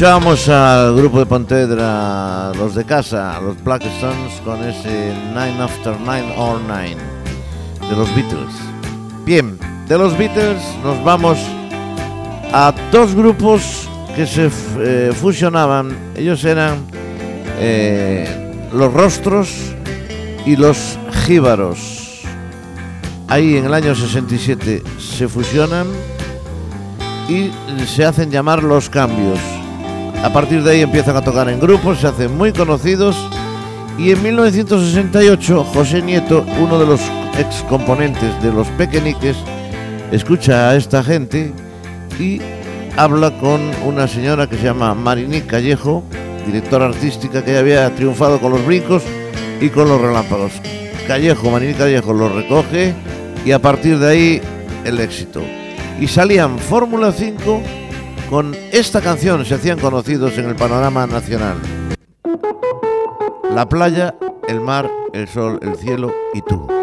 Escuchábamos 0.00 0.48
al 0.48 0.96
grupo 0.96 1.18
de 1.18 1.26
Pontevedra, 1.26 2.52
los 2.54 2.74
de 2.74 2.86
casa, 2.86 3.38
los 3.38 3.62
Black 3.62 3.84
Stones, 3.84 4.40
con 4.46 4.64
ese 4.64 5.14
Nine 5.34 5.60
After 5.60 5.94
Nine 6.00 6.32
or 6.38 6.58
Nine 6.58 6.96
de 7.86 7.96
los 7.96 8.08
Beatles. 8.14 8.54
Bien, 9.26 9.58
de 9.86 9.98
los 9.98 10.16
Beatles 10.16 10.62
nos 10.82 11.04
vamos 11.04 11.36
a 12.50 12.72
dos 12.90 13.14
grupos 13.14 13.90
que 14.16 14.26
se 14.26 14.50
eh, 14.78 15.12
fusionaban. 15.14 15.94
Ellos 16.16 16.42
eran 16.44 16.78
eh, 17.58 18.70
los 18.72 18.90
Rostros 18.94 19.50
y 20.46 20.56
los 20.56 20.98
Jíbaros. 21.26 22.22
Ahí 23.28 23.58
en 23.58 23.66
el 23.66 23.74
año 23.74 23.94
67 23.94 24.82
se 24.98 25.28
fusionan 25.28 25.88
y 27.28 27.50
se 27.84 28.06
hacen 28.06 28.30
llamar 28.30 28.62
los 28.62 28.88
cambios. 28.88 29.59
A 30.22 30.30
partir 30.32 30.62
de 30.62 30.72
ahí 30.72 30.80
empiezan 30.82 31.16
a 31.16 31.22
tocar 31.22 31.48
en 31.48 31.58
grupos, 31.58 32.00
se 32.00 32.06
hacen 32.06 32.36
muy 32.36 32.52
conocidos 32.52 33.16
y 33.96 34.10
en 34.12 34.22
1968 34.22 35.64
José 35.64 36.02
Nieto, 36.02 36.44
uno 36.60 36.78
de 36.78 36.86
los 36.86 37.00
ex 37.38 37.62
componentes 37.68 38.42
de 38.42 38.52
los 38.52 38.68
Pequeñiques, 38.68 39.36
escucha 40.12 40.70
a 40.70 40.76
esta 40.76 41.02
gente 41.02 41.52
y 42.18 42.40
habla 42.96 43.30
con 43.38 43.60
una 43.86 44.06
señora 44.06 44.46
que 44.46 44.56
se 44.56 44.64
llama 44.64 44.94
Marini 44.94 45.40
Callejo, 45.40 46.02
directora 46.44 46.86
artística 46.86 47.42
que 47.42 47.54
ya 47.54 47.60
había 47.60 47.94
triunfado 47.94 48.38
con 48.40 48.52
los 48.52 48.64
brincos 48.66 49.02
y 49.60 49.70
con 49.70 49.88
los 49.88 50.00
relámpagos. 50.00 50.52
Callejo, 51.06 51.50
Marini 51.50 51.74
Callejo 51.74 52.12
los 52.12 52.30
recoge 52.30 52.94
y 53.44 53.52
a 53.52 53.58
partir 53.58 53.98
de 53.98 54.08
ahí 54.08 54.40
el 54.84 55.00
éxito. 55.00 55.42
Y 55.98 56.08
salían 56.08 56.58
Fórmula 56.58 57.10
5 57.10 57.62
con 58.30 58.54
esta 58.70 59.00
canción, 59.00 59.44
se 59.44 59.56
hacían 59.56 59.80
conocidos 59.80 60.38
en 60.38 60.48
el 60.48 60.54
panorama 60.54 61.04
nacional. 61.06 61.58
La 63.52 63.68
playa, 63.68 64.14
el 64.46 64.60
mar, 64.60 64.88
el 65.12 65.26
sol, 65.26 65.58
el 65.62 65.74
cielo 65.74 66.14
y 66.32 66.40
tú. 66.42 66.79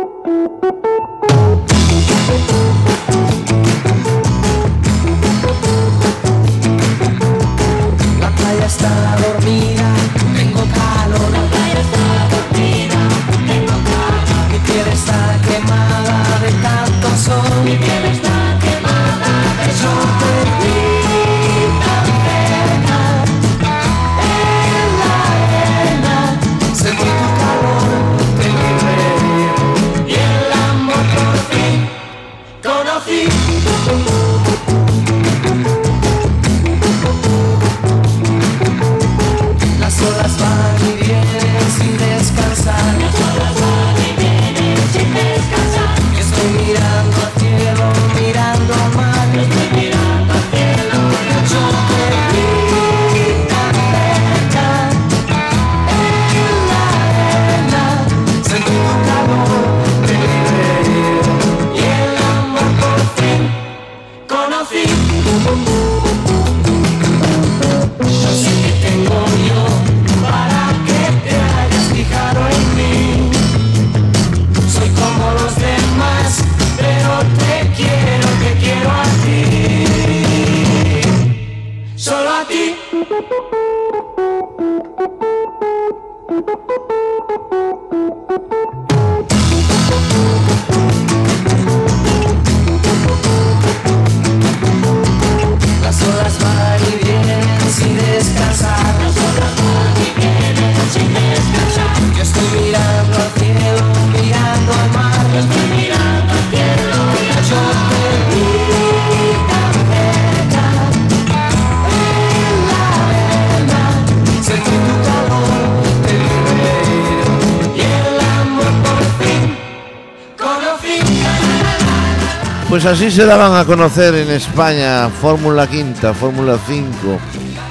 Así 122.98 123.12
se 123.12 123.28
daban 123.28 123.54
a 123.54 123.64
conocer 123.64 124.16
en 124.16 124.32
España 124.32 125.08
Fórmula 125.10 125.68
Quinta, 125.68 126.16
Fórmula 126.16 126.58
5. 126.66 126.88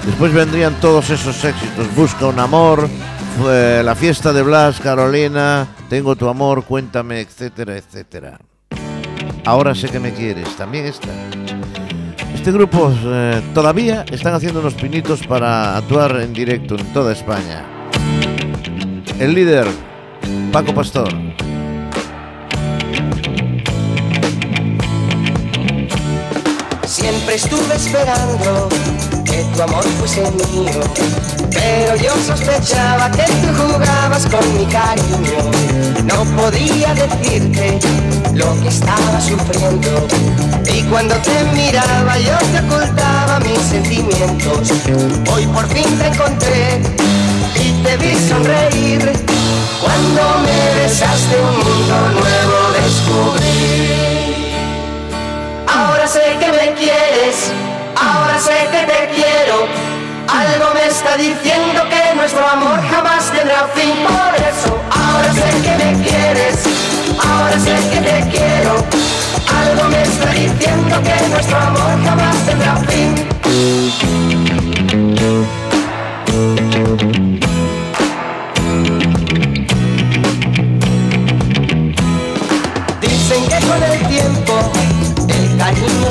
Después 0.05 0.33
vendrían 0.33 0.74
todos 0.81 1.11
esos 1.11 1.43
éxitos. 1.43 1.93
Busca 1.97 2.27
un 2.27 2.39
amor, 2.39 2.89
la 3.43 3.95
fiesta 3.97 4.33
de 4.33 4.43
Blas, 4.43 4.79
Carolina, 4.79 5.66
Tengo 5.89 6.14
tu 6.14 6.29
amor, 6.29 6.62
cuéntame, 6.62 7.20
etcétera, 7.22 7.77
etcétera. 7.77 8.39
Ahora 9.45 9.74
sé 9.74 9.89
que 9.89 9.99
me 9.99 10.12
quieres, 10.12 10.55
también 10.57 10.87
está. 10.87 11.09
Este 12.33 12.53
grupo 12.53 12.95
eh, 13.05 13.43
todavía 13.53 14.05
están 14.09 14.33
haciendo 14.33 14.61
unos 14.61 14.74
pinitos 14.74 15.27
para 15.27 15.77
actuar 15.77 16.20
en 16.20 16.33
directo 16.33 16.77
en 16.79 16.93
toda 16.93 17.12
España. 17.12 17.64
El 19.18 19.35
líder, 19.35 19.66
Paco 20.53 20.72
Pastor. 20.72 21.09
Siempre 27.27 27.43
estuve 27.43 27.74
esperando 27.74 28.68
que 29.24 29.43
tu 29.53 29.62
amor 29.62 29.83
fuese 29.99 30.22
mío, 30.31 30.81
pero 31.51 31.97
yo 31.97 32.12
sospechaba 32.24 33.11
que 33.11 33.24
tú 33.24 33.49
jugabas 33.64 34.27
con 34.27 34.57
mi 34.57 34.64
cariño. 34.66 35.51
No 36.05 36.24
podía 36.41 36.95
decirte 36.95 37.81
lo 38.33 38.55
que 38.61 38.68
estaba 38.68 39.20
sufriendo 39.20 40.07
y 40.72 40.83
cuando 40.85 41.16
te 41.16 41.43
miraba 41.53 42.16
yo 42.16 42.39
te 42.53 42.61
ocultaba 42.61 43.41
mis 43.41 43.59
sentimientos. 43.59 44.70
Hoy 45.35 45.47
por 45.47 45.66
fin 45.70 45.99
te 45.99 46.07
encontré 46.07 46.81
y 47.57 47.83
te 47.83 47.97
vi 47.97 48.14
sonreír. 48.29 49.12
Cuando 49.81 50.22
me 50.45 50.81
besaste 50.81 51.41
un 51.41 51.57
mundo 51.57 52.20
nuevo 52.20 52.70
descubrí. 52.85 54.16
Que 56.27 56.51
me 56.51 56.74
quieres, 56.74 57.53
ahora 57.95 58.37
sé 58.41 58.68
que 58.72 58.83
te 58.85 59.09
quiero. 59.14 59.68
Algo 60.29 60.74
me 60.74 60.87
está 60.87 61.16
diciendo 61.16 61.89
que 61.89 62.14
nuestro 62.16 62.45
amor 62.45 62.81
jamás 62.91 63.31
tendrá 63.31 63.68
fin. 63.74 63.95
Por 64.03 64.35
eso, 64.35 64.77
ahora 64.91 65.33
sé 65.33 65.49
que 65.62 65.70
me 65.83 66.03
quieres, 66.03 66.64
ahora 67.24 67.59
sé 67.61 67.77
que 67.91 68.01
te 68.01 68.29
quiero. 68.37 68.85
Algo 69.62 69.89
me 69.89 70.03
está 70.03 70.31
diciendo 70.33 71.01
que 71.01 71.29
nuestro 71.29 71.57
amor 71.57 72.05
jamás 72.05 72.37
tendrá 72.45 72.77
fin. 72.89 73.14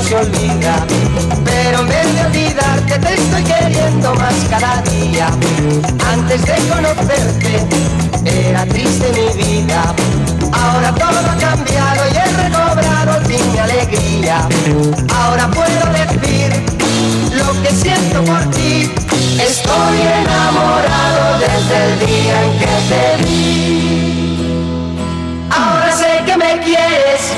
Pero 0.08 1.80
en 1.80 1.88
vez 1.88 2.14
de 2.14 2.26
olvidarte 2.26 2.98
te 2.98 3.14
estoy 3.14 3.42
queriendo 3.42 4.14
más 4.14 4.34
cada 4.48 4.80
día. 4.82 5.26
Antes 6.12 6.42
de 6.46 6.54
conocerte 6.68 7.66
era 8.24 8.64
triste 8.66 9.10
mi 9.12 9.42
vida, 9.42 9.94
ahora 10.52 10.94
todo 10.94 11.18
ha 11.18 11.36
cambiado 11.38 12.02
y 12.12 12.16
he 12.16 12.26
recobrado 12.44 13.20
mi 13.28 13.58
alegría. 13.58 14.46
Ahora 15.12 15.48
puedo 15.50 15.86
decir 15.92 16.52
lo 17.32 17.62
que 17.62 17.70
siento 17.70 18.22
por 18.24 18.44
ti 18.50 18.88
Estoy 19.40 20.00
enamorado 20.00 21.38
desde 21.38 21.84
el 21.84 21.98
día 21.98 22.42
en 22.42 22.58
que 22.58 22.66
te 22.88 23.04
vi. 23.22 24.46
Ahora 25.50 25.92
sé 25.92 26.22
que 26.24 26.36
me 26.36 26.58
quieres, 26.60 27.32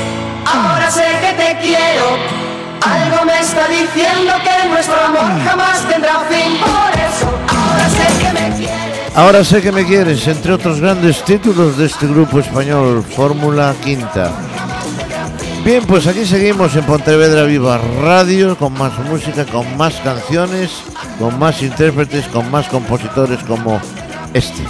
ahora 0.46 0.90
sé 0.90 1.04
que 1.20 1.32
te 1.42 1.58
quiero. 1.60 2.47
Algo 2.82 3.24
me 3.24 3.40
está 3.40 3.68
diciendo 3.68 4.32
que 4.44 4.68
nuestro 4.68 4.94
amor 5.04 5.44
jamás 5.44 5.86
tendrá 5.88 6.20
fin. 6.28 6.58
Por 6.58 7.00
eso, 7.00 7.30
ahora 7.48 7.88
sé 7.90 8.18
que 8.18 8.32
me 8.32 8.56
quieres. 8.56 9.16
Ahora 9.16 9.44
sé 9.44 9.62
que 9.62 9.72
me 9.72 9.84
quieres, 9.84 10.26
entre 10.28 10.52
otros 10.52 10.80
grandes 10.80 11.24
títulos 11.24 11.76
de 11.76 11.86
este 11.86 12.06
grupo 12.06 12.40
español, 12.40 13.04
Fórmula 13.16 13.74
Quinta. 13.82 14.30
Bien, 15.64 15.84
pues 15.84 16.06
aquí 16.06 16.24
seguimos 16.24 16.74
en 16.76 16.84
Pontevedra 16.84 17.42
Viva 17.42 17.78
Radio, 18.00 18.56
con 18.56 18.72
más 18.74 18.96
música, 19.00 19.44
con 19.44 19.76
más 19.76 19.94
canciones, 19.96 20.70
con 21.18 21.38
más 21.38 21.62
intérpretes, 21.62 22.26
con 22.28 22.50
más 22.50 22.68
compositores 22.68 23.40
como 23.40 23.80
este. 24.32 24.62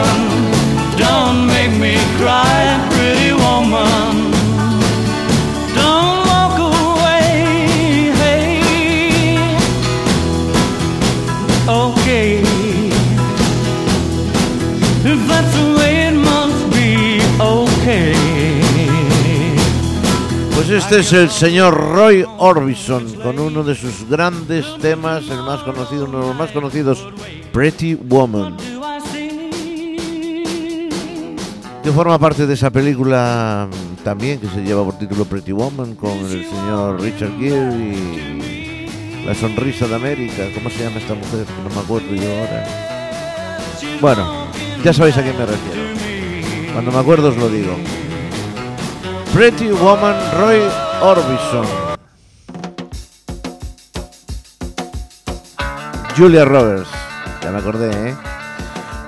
Woman, 0.00 0.96
don't 0.96 1.46
make 1.46 1.72
me 1.78 1.96
cry. 2.18 2.88
Pretty 2.90 3.32
woman. 3.32 4.30
Don't 5.74 6.26
walk 6.30 6.56
away, 6.58 8.12
hey. 8.20 8.60
Okay. 11.68 12.42
If 15.12 15.20
that's 15.28 15.54
the 15.56 15.66
way 15.78 16.08
it 16.08 16.14
must 16.14 16.60
be, 16.72 17.20
okay. 17.40 18.14
Pues 20.54 20.68
este 20.70 21.00
es 21.00 21.12
el 21.12 21.30
señor 21.30 21.74
Roy 21.74 22.24
Orbison 22.38 23.14
con 23.22 23.38
uno 23.38 23.62
de 23.64 23.74
sus 23.74 24.08
grandes 24.08 24.66
temas, 24.80 25.28
el 25.30 25.42
más 25.42 25.60
conocido, 25.62 26.04
uno 26.04 26.20
de 26.20 26.26
los 26.28 26.36
más 26.36 26.50
conocidos, 26.50 27.08
Pretty 27.52 27.94
Woman, 27.94 28.56
que 31.82 31.90
forma 31.92 32.18
parte 32.18 32.46
de 32.46 32.54
esa 32.54 32.70
película 32.70 33.68
mm, 33.70 34.04
también 34.04 34.38
que 34.38 34.48
se 34.48 34.62
lleva 34.62 34.84
por 34.84 34.98
título 34.98 35.24
Pretty 35.24 35.52
Woman 35.52 35.94
con 35.94 36.10
el 36.10 36.44
señor 36.44 37.00
Richard 37.00 37.38
Gere 37.38 37.74
y 37.74 39.24
la 39.24 39.34
sonrisa 39.34 39.86
de 39.86 39.94
América. 39.94 40.44
¿Cómo 40.54 40.68
se 40.70 40.84
llama 40.84 40.98
esta 40.98 41.14
mujer? 41.14 41.46
No 41.62 41.74
me 41.74 41.80
acuerdo 41.80 42.14
yo 42.14 42.30
ahora. 42.38 42.66
Bueno, 44.00 44.46
ya 44.84 44.92
sabéis 44.92 45.16
a 45.16 45.22
quién 45.22 45.38
me 45.38 45.46
refiero. 45.46 46.72
Cuando 46.72 46.92
me 46.92 46.98
acuerdo 46.98 47.28
os 47.28 47.36
lo 47.36 47.48
digo. 47.48 47.76
Pretty 49.32 49.70
Woman 49.70 50.16
Roy 50.38 50.60
Orbison. 51.02 51.66
Julia 56.16 56.44
Roberts. 56.44 56.88
Ya 57.42 57.50
me 57.50 57.58
acordé, 57.58 58.10
¿eh? 58.10 58.14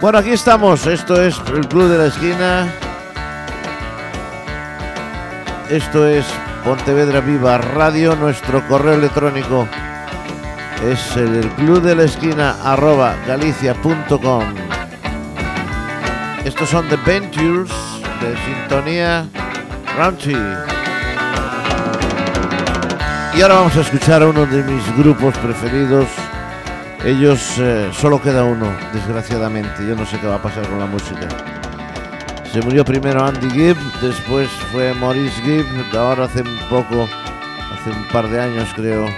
Bueno, 0.03 0.18
aquí 0.18 0.30
estamos. 0.30 0.84
Esto 0.88 1.22
es 1.22 1.38
el 1.55 1.68
Club 1.68 1.88
de 1.88 1.96
la 1.96 2.07
Esquina. 2.07 2.74
Esto 5.70 6.09
es 6.09 6.26
Pontevedra 6.64 7.20
Viva 7.20 7.57
Radio. 7.57 8.16
Nuestro 8.16 8.66
correo 8.66 8.94
electrónico 8.94 9.68
es 10.84 11.16
el 11.16 11.48
club 11.50 11.82
de 11.82 11.94
la 11.94 12.03
esquina 12.03 12.57
arroba 12.64 13.14
galicia.com. 13.28 14.42
Estos 16.44 16.68
son 16.68 16.88
The 16.88 16.96
Ventures 17.07 17.70
de 18.20 18.36
Sintonía 18.44 19.24
Raunchy. 19.96 20.36
Y 23.36 23.40
ahora 23.40 23.55
vamos 23.55 23.76
a 23.76 23.82
escuchar 23.82 24.24
a 24.24 24.26
uno 24.26 24.46
de 24.46 24.64
mis 24.64 24.96
grupos 24.96 25.38
preferidos. 25.38 26.09
Ellos 27.05 27.59
eh, 27.59 27.90
solo 27.92 28.22
queda 28.22 28.44
uno, 28.44 28.66
desgraciadamente. 28.92 29.84
Yo 29.86 29.96
no 29.96 30.07
sé 30.07 30.20
qué 30.20 30.28
va 30.28 30.36
a 30.36 30.42
pasar 30.42 30.68
con 30.68 30.78
la 30.78 30.86
música. 30.86 31.26
Se 32.53 32.61
murió 32.61 32.84
primero 32.84 33.24
Andy 33.24 33.50
Gibb, 33.50 33.76
después 34.00 34.48
fue 34.70 34.94
Maurice 34.94 35.42
Gibb, 35.42 35.66
ahora 35.96 36.26
hace 36.26 36.42
un 36.42 36.59
poco, 36.68 37.09
hace 37.72 37.90
un 37.90 38.05
par 38.12 38.28
de 38.28 38.40
años 38.40 38.68
creo, 38.76 39.09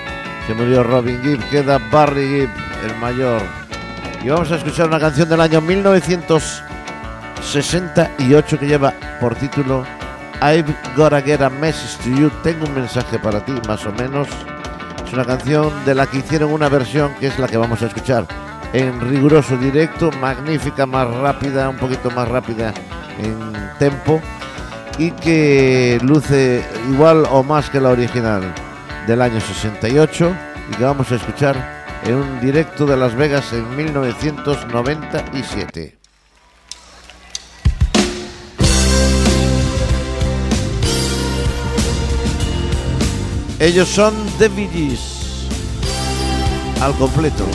se 0.47 0.55
murió 0.55 0.83
Robin 0.85 1.21
Gibb, 1.23 1.47
queda 1.51 1.79
Barry 1.91 2.29
Gibb, 2.29 2.49
el 2.87 2.97
mayor. 3.01 3.43
Y 4.23 4.29
vamos 4.29 4.53
a 4.53 4.57
escuchar 4.57 4.87
una 4.87 5.01
canción 5.01 5.29
del 5.29 5.41
año 5.41 5.61
1968 5.61 8.59
que 8.59 8.67
lleva 8.67 8.95
por 9.21 9.35
título 9.35 9.85
I've 10.41 10.75
Gotta 10.97 11.21
Get 11.21 11.43
a 11.43 11.51
Message 11.51 11.99
to 12.05 12.11
You. 12.11 12.31
Tengo 12.43 12.65
un 12.67 12.75
mensaje 12.75 13.19
para 13.19 13.45
ti, 13.45 13.53
más 13.67 13.85
o 13.85 13.93
menos. 13.93 14.29
Es 15.07 15.13
una 15.13 15.25
canción 15.25 15.73
de 15.85 15.95
la 15.95 16.07
que 16.07 16.19
hicieron 16.19 16.53
una 16.53 16.69
versión 16.69 17.15
que 17.21 17.29
es 17.29 17.39
la 17.39 17.47
que 17.47 17.57
vamos 17.57 17.81
a 17.83 17.87
escuchar 17.87 18.27
en 18.73 19.01
riguroso 19.01 19.57
directo, 19.57 20.11
magnífica, 20.21 20.87
más 20.87 21.09
rápida, 21.09 21.69
un 21.69 21.77
poquito 21.77 22.11
más 22.11 22.29
rápida 22.29 22.75
en 23.19 23.39
tempo 23.79 24.21
y 24.99 25.13
que 25.13 25.99
luce 26.03 26.65
igual 26.91 27.25
o 27.31 27.43
más 27.43 27.71
que 27.71 27.81
la 27.81 27.89
original 27.91 28.43
del 29.07 29.23
año 29.23 29.41
68 29.41 30.37
y 30.71 30.75
que 30.77 30.85
vamos 30.85 31.11
a 31.13 31.17
escuchar 31.17 31.57
en 32.05 32.15
un 32.17 32.41
directo 32.41 32.87
de 32.87 32.97
Las 32.97 33.15
Vegas 33.15 33.53
en 33.53 33.77
1997. 33.77 36.04
Ellos 43.65 43.89
son 43.89 44.13
The 44.39 44.49
Bee 44.49 44.95
al 46.83 46.93
completo. 46.97 47.47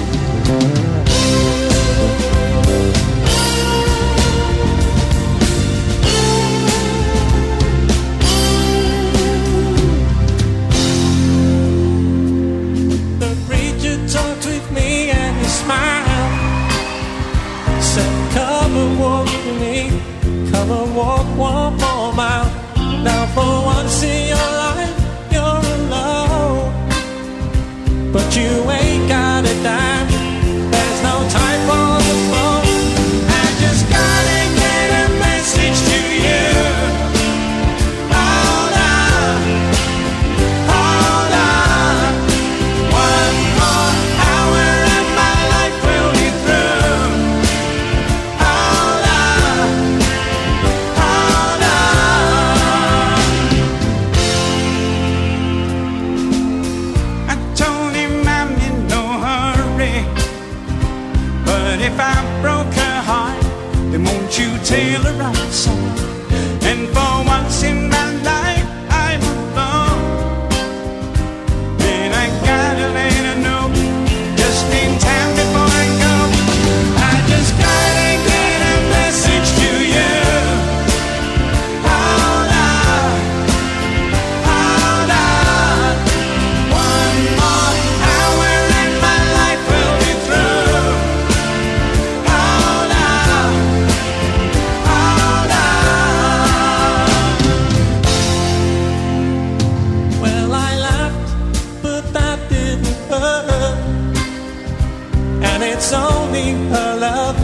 Only 106.40 106.70
her 106.70 106.96
love 107.00 107.38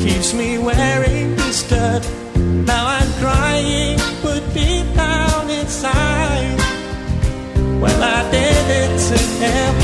keeps 0.00 0.34
me 0.34 0.58
wearing 0.58 1.36
this 1.36 1.68
dirt. 1.68 2.02
Now 2.36 2.86
I'm 2.86 3.12
crying, 3.20 3.98
but 4.22 4.42
deep 4.54 4.86
down 4.94 5.50
inside, 5.50 6.58
well, 7.80 8.02
I 8.02 8.30
did 8.30 8.66
it 8.80 8.98
to 9.08 9.18
him. 9.44 9.75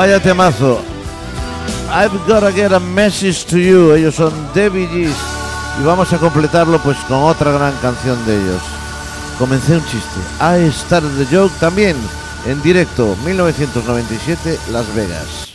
Vaya 0.00 0.18
temazo. 0.18 0.80
I've 1.90 2.16
gotta 2.26 2.50
get 2.52 2.72
a 2.72 2.80
message 2.80 3.44
to 3.50 3.58
you. 3.58 3.92
Ellos 3.94 4.14
son 4.14 4.32
Debbie 4.54 4.86
G's. 4.86 5.14
Y 5.78 5.84
vamos 5.84 6.10
a 6.14 6.16
completarlo 6.16 6.78
pues 6.78 6.96
con 7.06 7.18
otra 7.24 7.52
gran 7.52 7.74
canción 7.82 8.16
de 8.24 8.34
ellos. 8.34 8.62
Comencé 9.38 9.76
un 9.76 9.84
chiste. 9.84 10.18
I 10.40 10.70
started 10.70 11.10
the 11.18 11.26
joke 11.26 11.52
también 11.60 11.98
en 12.46 12.62
directo 12.62 13.14
1997 13.26 14.58
Las 14.72 14.86
Vegas. 14.94 15.49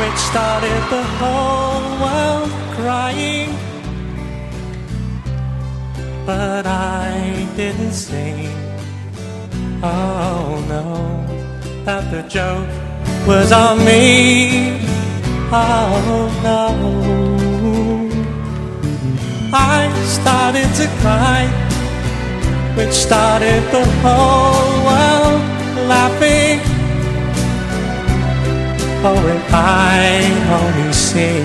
Which 0.00 0.18
started 0.30 0.82
the 0.90 1.02
whole 1.18 1.86
world 2.02 2.50
crying. 2.76 3.50
But 6.24 6.66
I 6.66 7.46
didn't 7.56 7.92
say, 7.92 8.48
oh 9.82 10.64
no, 10.68 11.84
that 11.84 12.10
the 12.10 12.22
joke 12.28 12.68
was 13.26 13.52
on 13.52 13.84
me. 13.84 14.80
Oh 15.52 16.30
no. 16.42 16.68
I 19.52 19.92
started 20.06 20.68
to 20.80 20.86
cry, 21.02 21.42
which 22.76 22.92
started 22.92 23.62
the 23.70 23.84
whole 24.00 24.72
world 24.88 25.42
laughing. 25.86 26.71
Oh, 29.04 29.18
if 29.26 29.52
I 29.52 30.30
only 30.46 30.92
see 30.92 31.42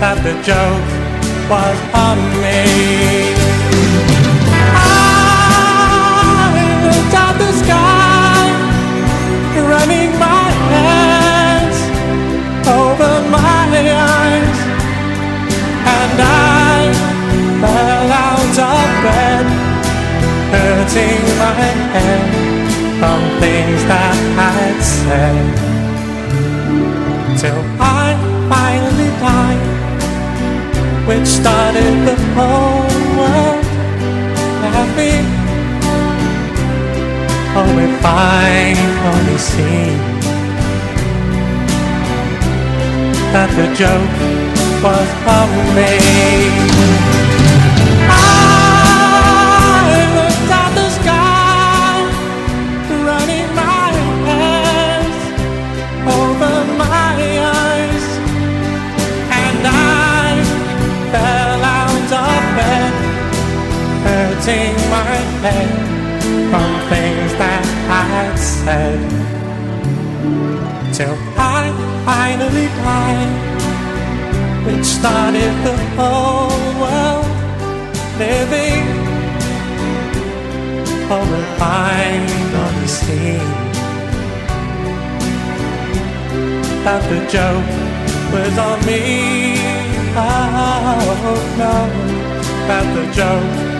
that 0.00 0.16
the 0.24 0.32
joke 0.40 0.88
was 1.52 1.78
on 1.92 2.16
me. 2.40 3.28
I 4.72 4.88
looked 6.80 7.12
at 7.12 7.34
the 7.36 7.52
sky, 7.60 8.48
running 9.68 10.16
my 10.16 10.48
hands 10.72 11.78
over 12.64 13.12
my 13.28 13.68
eyes, 14.16 14.58
and 15.92 16.16
I 16.24 16.88
fell 17.60 18.08
out 18.24 18.56
of 18.72 18.88
bed, 19.04 19.44
hurting 20.56 21.20
my 21.36 21.52
head 21.92 22.51
from 23.02 23.20
things 23.42 23.82
that 23.90 24.14
I'd 24.54 24.80
said. 25.02 25.44
Till 27.40 27.62
I 27.82 28.14
finally 28.52 29.10
died, 29.18 29.66
which 31.08 31.26
started 31.26 31.94
the 32.06 32.16
whole 32.34 32.86
world 33.18 33.64
laughing. 34.62 35.26
Oh, 37.58 37.74
if 37.88 38.04
I 38.04 38.78
only 39.10 39.38
see 39.50 39.82
that 43.34 43.50
the 43.58 43.66
joke 43.82 44.14
was 44.84 45.10
on 45.38 45.50
me. 45.74 47.31
From 65.42 66.70
things 66.88 67.32
that 67.34 67.64
I'd 67.90 68.38
said. 68.38 69.00
Till 70.94 71.16
I 71.36 71.62
finally 72.06 72.68
died, 72.86 73.32
which 74.66 74.84
started 74.84 75.52
the 75.66 75.76
whole 75.96 76.62
world 76.78 77.26
living 78.22 78.86
for 81.08 81.26
a 81.26 81.44
final 81.58 82.86
scene. 82.86 83.50
That 86.84 87.02
the 87.10 87.20
joke 87.34 87.72
was 88.32 88.58
on 88.58 88.78
me. 88.86 89.58
Oh 90.14 91.34
no, 91.58 91.74
that 92.68 92.86
the 92.94 93.04
joke 93.12 93.71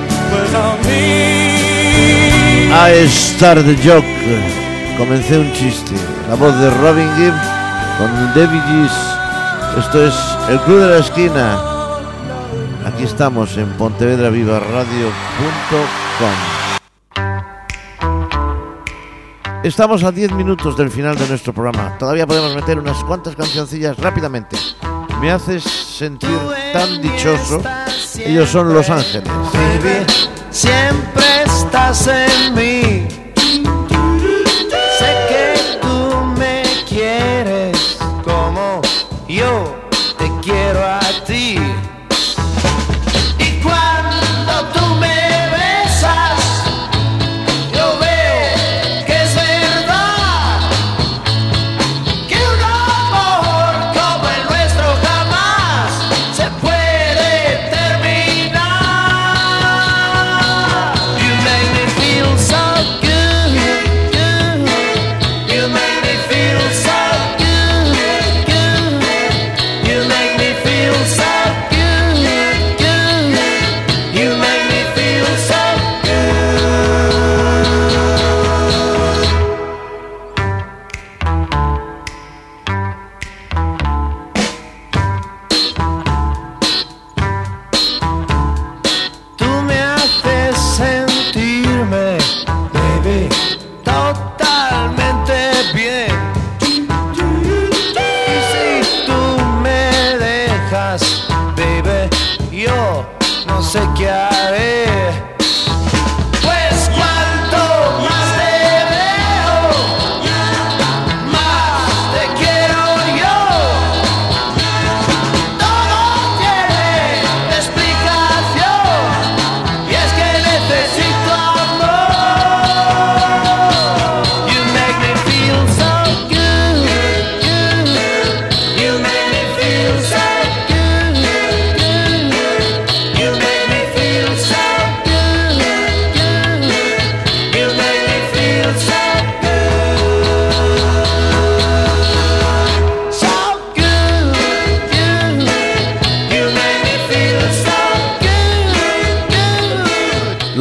I 2.75 3.07
Start 3.07 3.65
the 3.65 3.77
Joke. 3.77 4.07
Comencé 4.97 5.39
un 5.39 5.53
chiste. 5.53 5.95
La 6.29 6.35
voz 6.35 6.59
de 6.59 6.71
Robin 6.71 7.09
Gibb 7.17 7.35
con 7.99 8.11
David 8.35 8.61
Gis. 8.69 8.93
Esto 9.79 10.07
es 10.07 10.15
El 10.49 10.59
Club 10.61 10.81
de 10.81 10.89
la 10.89 10.99
Esquina. 10.99 11.61
Aquí 12.87 13.05
estamos 13.05 13.57
en 13.57 13.69
Pontevedra 13.75 14.31
Viva 14.31 14.61
Estamos 19.63 20.03
a 20.03 20.11
10 20.11 20.33
minutos 20.33 20.77
del 20.77 20.91
final 20.91 21.17
de 21.17 21.29
nuestro 21.29 21.53
programa. 21.53 21.97
Todavía 21.99 22.27
podemos 22.27 22.55
meter 22.55 22.79
unas 22.79 23.03
cuantas 23.05 23.37
cancioncillas 23.37 23.97
rápidamente. 23.99 24.57
Me 25.23 25.31
haces 25.31 25.63
sentir 25.63 26.37
tan 26.73 27.01
dichoso. 27.01 27.63
Ellos 28.19 28.51
son 28.51 28.75
Los 28.75 28.91
Ángeles. 28.91 29.31
Siempre 30.51 31.25
estás 31.47 32.09
en 32.09 32.55
mí. 32.57 33.22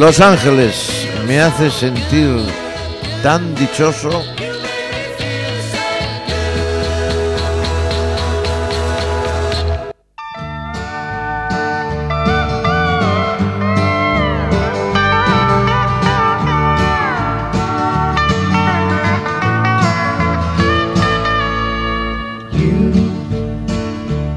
Los 0.02 0.20
Ángeles 0.20 1.06
me 1.28 1.40
hace 1.40 1.70
sentir 1.70 2.44
tan 3.22 3.54
dichoso. 3.54 4.10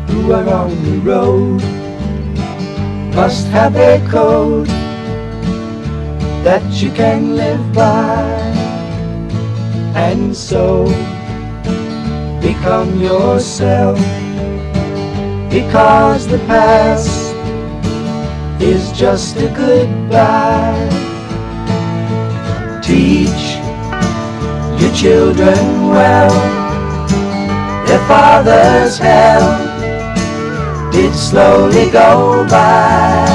who 0.10 0.32
are 0.32 0.48
on 0.48 0.70
the 0.84 1.00
road 1.04 1.60
must 3.16 3.48
have 3.48 3.76
a 3.76 4.00
code 4.12 4.75
that 6.46 6.62
you 6.80 6.92
can 6.92 7.36
live 7.36 7.74
by. 7.74 8.22
And 9.96 10.38
so 10.38 10.86
become 12.40 13.00
yourself. 13.02 13.98
Because 15.50 16.28
the 16.28 16.38
past 16.46 17.34
is 18.62 18.92
just 18.92 19.38
a 19.38 19.50
goodbye. 19.58 20.88
Teach 22.84 23.44
your 24.80 24.94
children 24.94 25.90
well. 25.90 26.36
Their 27.88 28.08
father's 28.08 29.00
hell 29.00 29.50
did 30.92 31.16
slowly 31.16 31.90
go 31.90 32.46
by 32.48 33.35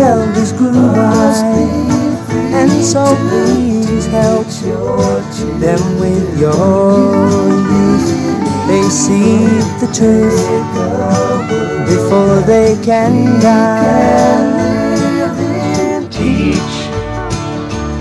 elders 0.00 0.52
grow 0.52 0.72
by. 0.72 1.96
And 2.52 2.70
so 2.84 3.04
please 3.28 4.06
help 4.06 4.46
them 5.60 6.00
with 6.00 6.40
your 6.40 7.48
youth. 7.72 8.08
They 8.68 8.82
see 8.88 9.46
the 9.80 9.88
truth 9.94 10.46
before 11.86 12.40
they 12.40 12.76
can 12.84 13.40
die. 13.40 14.66
Teach 16.10 16.74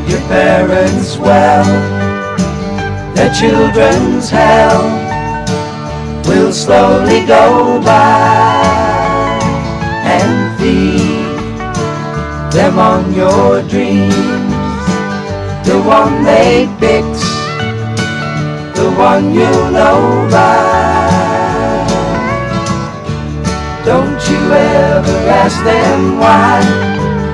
your 0.10 0.22
parents 0.28 1.18
well. 1.18 1.66
Their 3.16 3.34
children's 3.34 4.30
hell 4.30 4.82
will 6.28 6.52
slowly 6.52 7.26
go 7.26 7.82
by 7.82 8.65
on 12.78 13.14
your 13.14 13.62
dreams. 13.64 14.14
The 15.66 15.82
one 15.82 16.24
they 16.24 16.68
fix, 16.80 17.08
the 18.76 18.92
one 18.98 19.34
you 19.34 19.50
know 19.72 20.28
by. 20.32 20.96
Don't 23.86 24.20
you 24.30 24.42
ever 24.52 25.18
ask 25.30 25.64
them 25.64 26.20
why. 26.20 26.60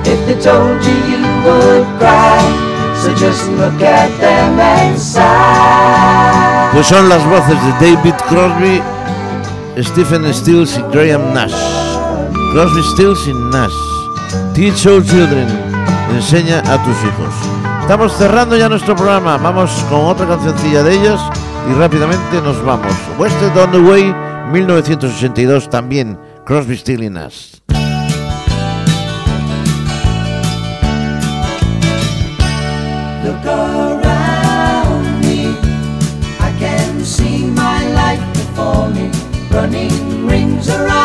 If 0.04 0.26
they 0.26 0.38
told 0.40 0.84
you, 0.84 0.96
you 1.10 1.22
would 1.44 1.86
cry. 1.98 2.40
So 3.02 3.14
just 3.14 3.48
look 3.50 3.80
at 3.82 4.10
them 4.20 4.60
and 4.60 4.98
sigh. 4.98 6.70
Pues 6.72 6.86
son 6.86 7.08
las 7.08 7.24
voces 7.26 7.56
de 7.64 7.86
David 7.86 8.14
Crosby, 8.28 8.82
Stephen 9.82 10.32
Stills 10.32 10.78
y 10.78 10.82
Graham 10.92 11.34
Nash. 11.34 11.52
Crosby, 12.52 12.82
Stills 12.94 13.26
y 13.26 13.32
Nash. 13.50 13.91
Teach 14.54 14.84
your 14.84 15.02
children. 15.02 15.48
Enseña 16.14 16.58
a 16.58 16.76
tus 16.84 16.96
hijos. 17.04 17.34
Estamos 17.80 18.12
cerrando 18.12 18.54
ya 18.54 18.68
nuestro 18.68 18.94
programa. 18.94 19.38
Vamos 19.38 19.70
con 19.88 20.02
otra 20.02 20.26
cancioncilla 20.26 20.82
de 20.82 20.94
ellos 20.94 21.20
y 21.70 21.72
rápidamente 21.72 22.42
nos 22.42 22.62
vamos. 22.62 22.92
Wasted 23.18 23.56
on 23.56 23.72
the 23.72 23.78
Way, 23.78 24.14
1982 24.52 25.70
también. 25.70 26.18
Crosby, 26.44 26.76
Stills 26.76 27.02
y 27.02 27.08
Nash. 27.08 27.54
Look 33.24 33.46
around 33.46 35.20
me. 35.22 35.56
I 36.40 36.52
can 36.60 37.02
see 37.02 37.46
my 37.46 37.88
life 37.94 38.22
before 38.34 38.90
me, 38.90 39.10
running 39.50 40.26
rings 40.26 40.68
around 40.68 41.01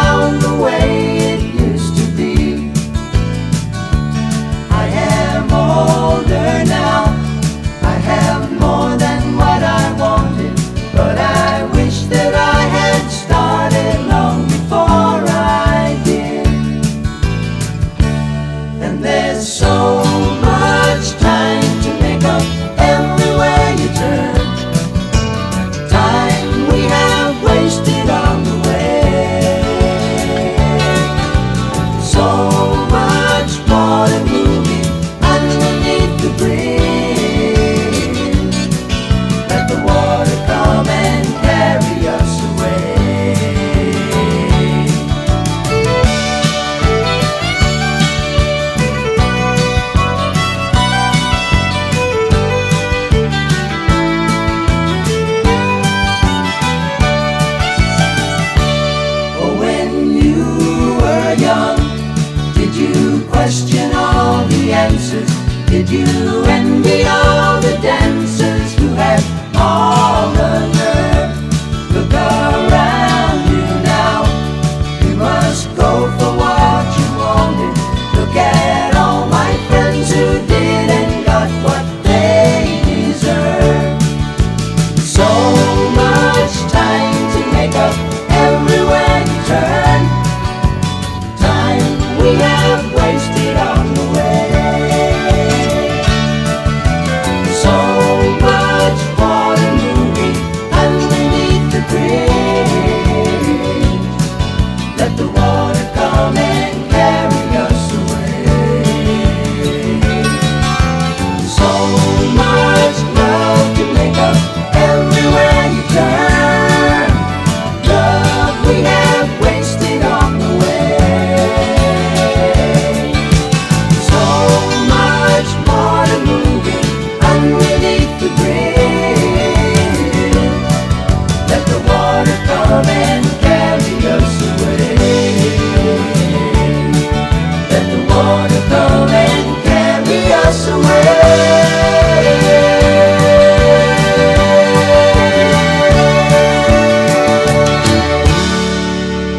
so 19.47 19.86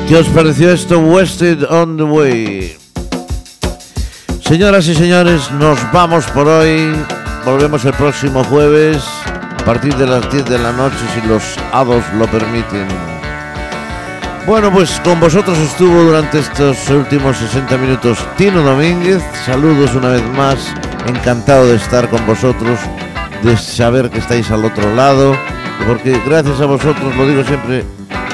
¿Qué 0.08 0.16
os 0.16 0.26
pareció 0.28 0.72
esto? 0.72 0.98
Wasted 1.00 1.64
on 1.70 1.98
the 1.98 2.02
Way. 2.02 2.76
Señoras 4.40 4.86
y 4.88 4.94
señores, 4.94 5.50
nos 5.52 5.78
vamos 5.92 6.24
por 6.26 6.48
hoy. 6.48 6.94
Volvemos 7.44 7.84
el 7.84 7.92
próximo 7.92 8.42
jueves 8.44 9.02
a 9.26 9.64
partir 9.66 9.94
de 9.96 10.06
las 10.06 10.30
10 10.30 10.46
de 10.46 10.58
la 10.58 10.72
noche 10.72 10.96
si 11.14 11.28
los 11.28 11.42
hados 11.72 12.02
lo 12.18 12.26
permiten. 12.26 12.86
Bueno, 14.46 14.72
pues 14.72 14.98
con 15.04 15.20
vosotros 15.20 15.58
estuvo 15.58 16.04
durante 16.04 16.38
estos 16.38 16.88
últimos 16.88 17.36
60 17.36 17.76
minutos 17.76 18.18
Tino 18.38 18.62
Domínguez. 18.62 19.22
Saludos 19.44 19.94
una 19.94 20.08
vez 20.08 20.24
más. 20.34 20.74
Encantado 21.08 21.66
de 21.66 21.76
estar 21.76 22.08
con 22.08 22.24
vosotros, 22.26 22.78
de 23.42 23.56
saber 23.56 24.10
que 24.10 24.18
estáis 24.18 24.50
al 24.50 24.64
otro 24.64 24.94
lado, 24.94 25.34
porque 25.86 26.20
gracias 26.26 26.60
a 26.60 26.66
vosotros, 26.66 27.16
lo 27.16 27.26
digo 27.26 27.42
siempre, 27.44 27.82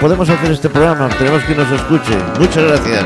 podemos 0.01 0.29
hacer 0.29 0.51
este 0.51 0.69
programa, 0.69 1.09
tenemos 1.11 1.43
que 1.45 1.55
nos 1.55 1.71
escuche. 1.71 2.19
Muchas 2.39 2.65
gracias. 2.65 3.05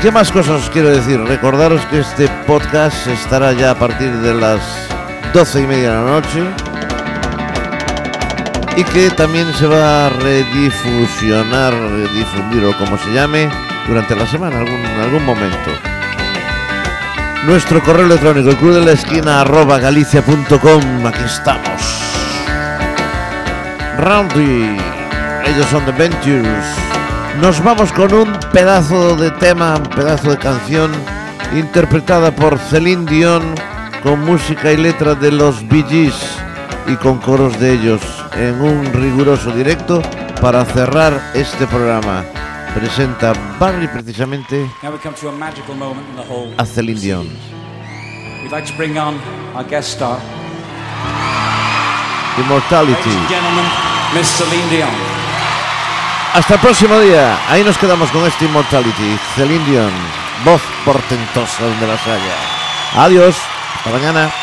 ¿Qué 0.00 0.10
más 0.10 0.32
cosas 0.32 0.62
os 0.62 0.70
quiero 0.70 0.88
decir? 0.88 1.20
Recordaros 1.20 1.84
que 1.86 2.00
este 2.00 2.28
podcast 2.46 3.06
estará 3.08 3.52
ya 3.52 3.72
a 3.72 3.74
partir 3.74 4.10
de 4.10 4.34
las 4.34 4.60
12 5.34 5.60
y 5.60 5.66
media 5.66 5.90
de 5.90 5.96
la 5.96 6.10
noche 6.10 6.42
y 8.76 8.84
que 8.84 9.10
también 9.10 9.52
se 9.54 9.66
va 9.66 10.06
a 10.06 10.08
redifusionar, 10.08 11.72
redifundir 11.74 12.64
o 12.64 12.76
como 12.78 12.96
se 12.96 13.12
llame, 13.12 13.50
durante 13.86 14.16
la 14.16 14.26
semana, 14.26 14.58
algún, 14.58 14.84
algún 15.00 15.24
momento. 15.24 15.91
Nuestro 17.46 17.82
correo 17.82 18.06
electrónico, 18.06 18.50
el 18.50 18.56
club 18.56 18.74
de 18.74 18.84
la 18.84 18.92
esquina 18.92 19.40
arroba 19.40 19.78
galicia.com. 19.78 21.06
Aquí 21.06 21.24
estamos. 21.24 21.82
Roundy, 23.98 24.76
ellos 25.46 25.66
son 25.68 25.84
The 25.84 25.90
Ventures. 25.90 26.64
Nos 27.40 27.62
vamos 27.64 27.92
con 27.92 28.14
un 28.14 28.32
pedazo 28.52 29.16
de 29.16 29.32
tema, 29.32 29.74
un 29.76 29.90
pedazo 29.90 30.30
de 30.30 30.38
canción 30.38 30.92
interpretada 31.52 32.30
por 32.30 32.58
Celine 32.58 33.10
Dion 33.10 33.42
con 34.04 34.20
música 34.20 34.72
y 34.72 34.76
letra 34.76 35.16
de 35.16 35.32
los 35.32 35.66
Bee 35.68 35.84
Gees 35.88 36.36
y 36.86 36.94
con 36.94 37.18
coros 37.18 37.58
de 37.58 37.72
ellos 37.72 38.00
en 38.36 38.60
un 38.60 38.84
riguroso 38.92 39.50
directo 39.50 40.00
para 40.40 40.64
cerrar 40.64 41.20
este 41.34 41.66
programa 41.66 42.24
presenta 42.74 43.32
Barry 43.58 43.86
precisamente 43.88 44.68
a 46.58 46.64
Celine 46.66 47.00
Dion. 47.00 47.28
Immortality. 52.38 53.10
Hasta 56.34 56.54
el 56.54 56.60
próximo 56.60 56.98
día. 56.98 57.38
Ahí 57.48 57.62
nos 57.62 57.76
quedamos 57.76 58.10
con 58.10 58.24
este 58.24 58.46
Immortality. 58.46 59.18
Celine 59.36 59.64
Dion, 59.66 59.92
voz 60.44 60.62
portentosa 60.84 61.64
donde 61.64 61.86
las 61.86 62.06
haya. 62.06 62.36
Adiós. 63.04 63.36
Hasta 63.76 63.90
mañana. 63.90 64.41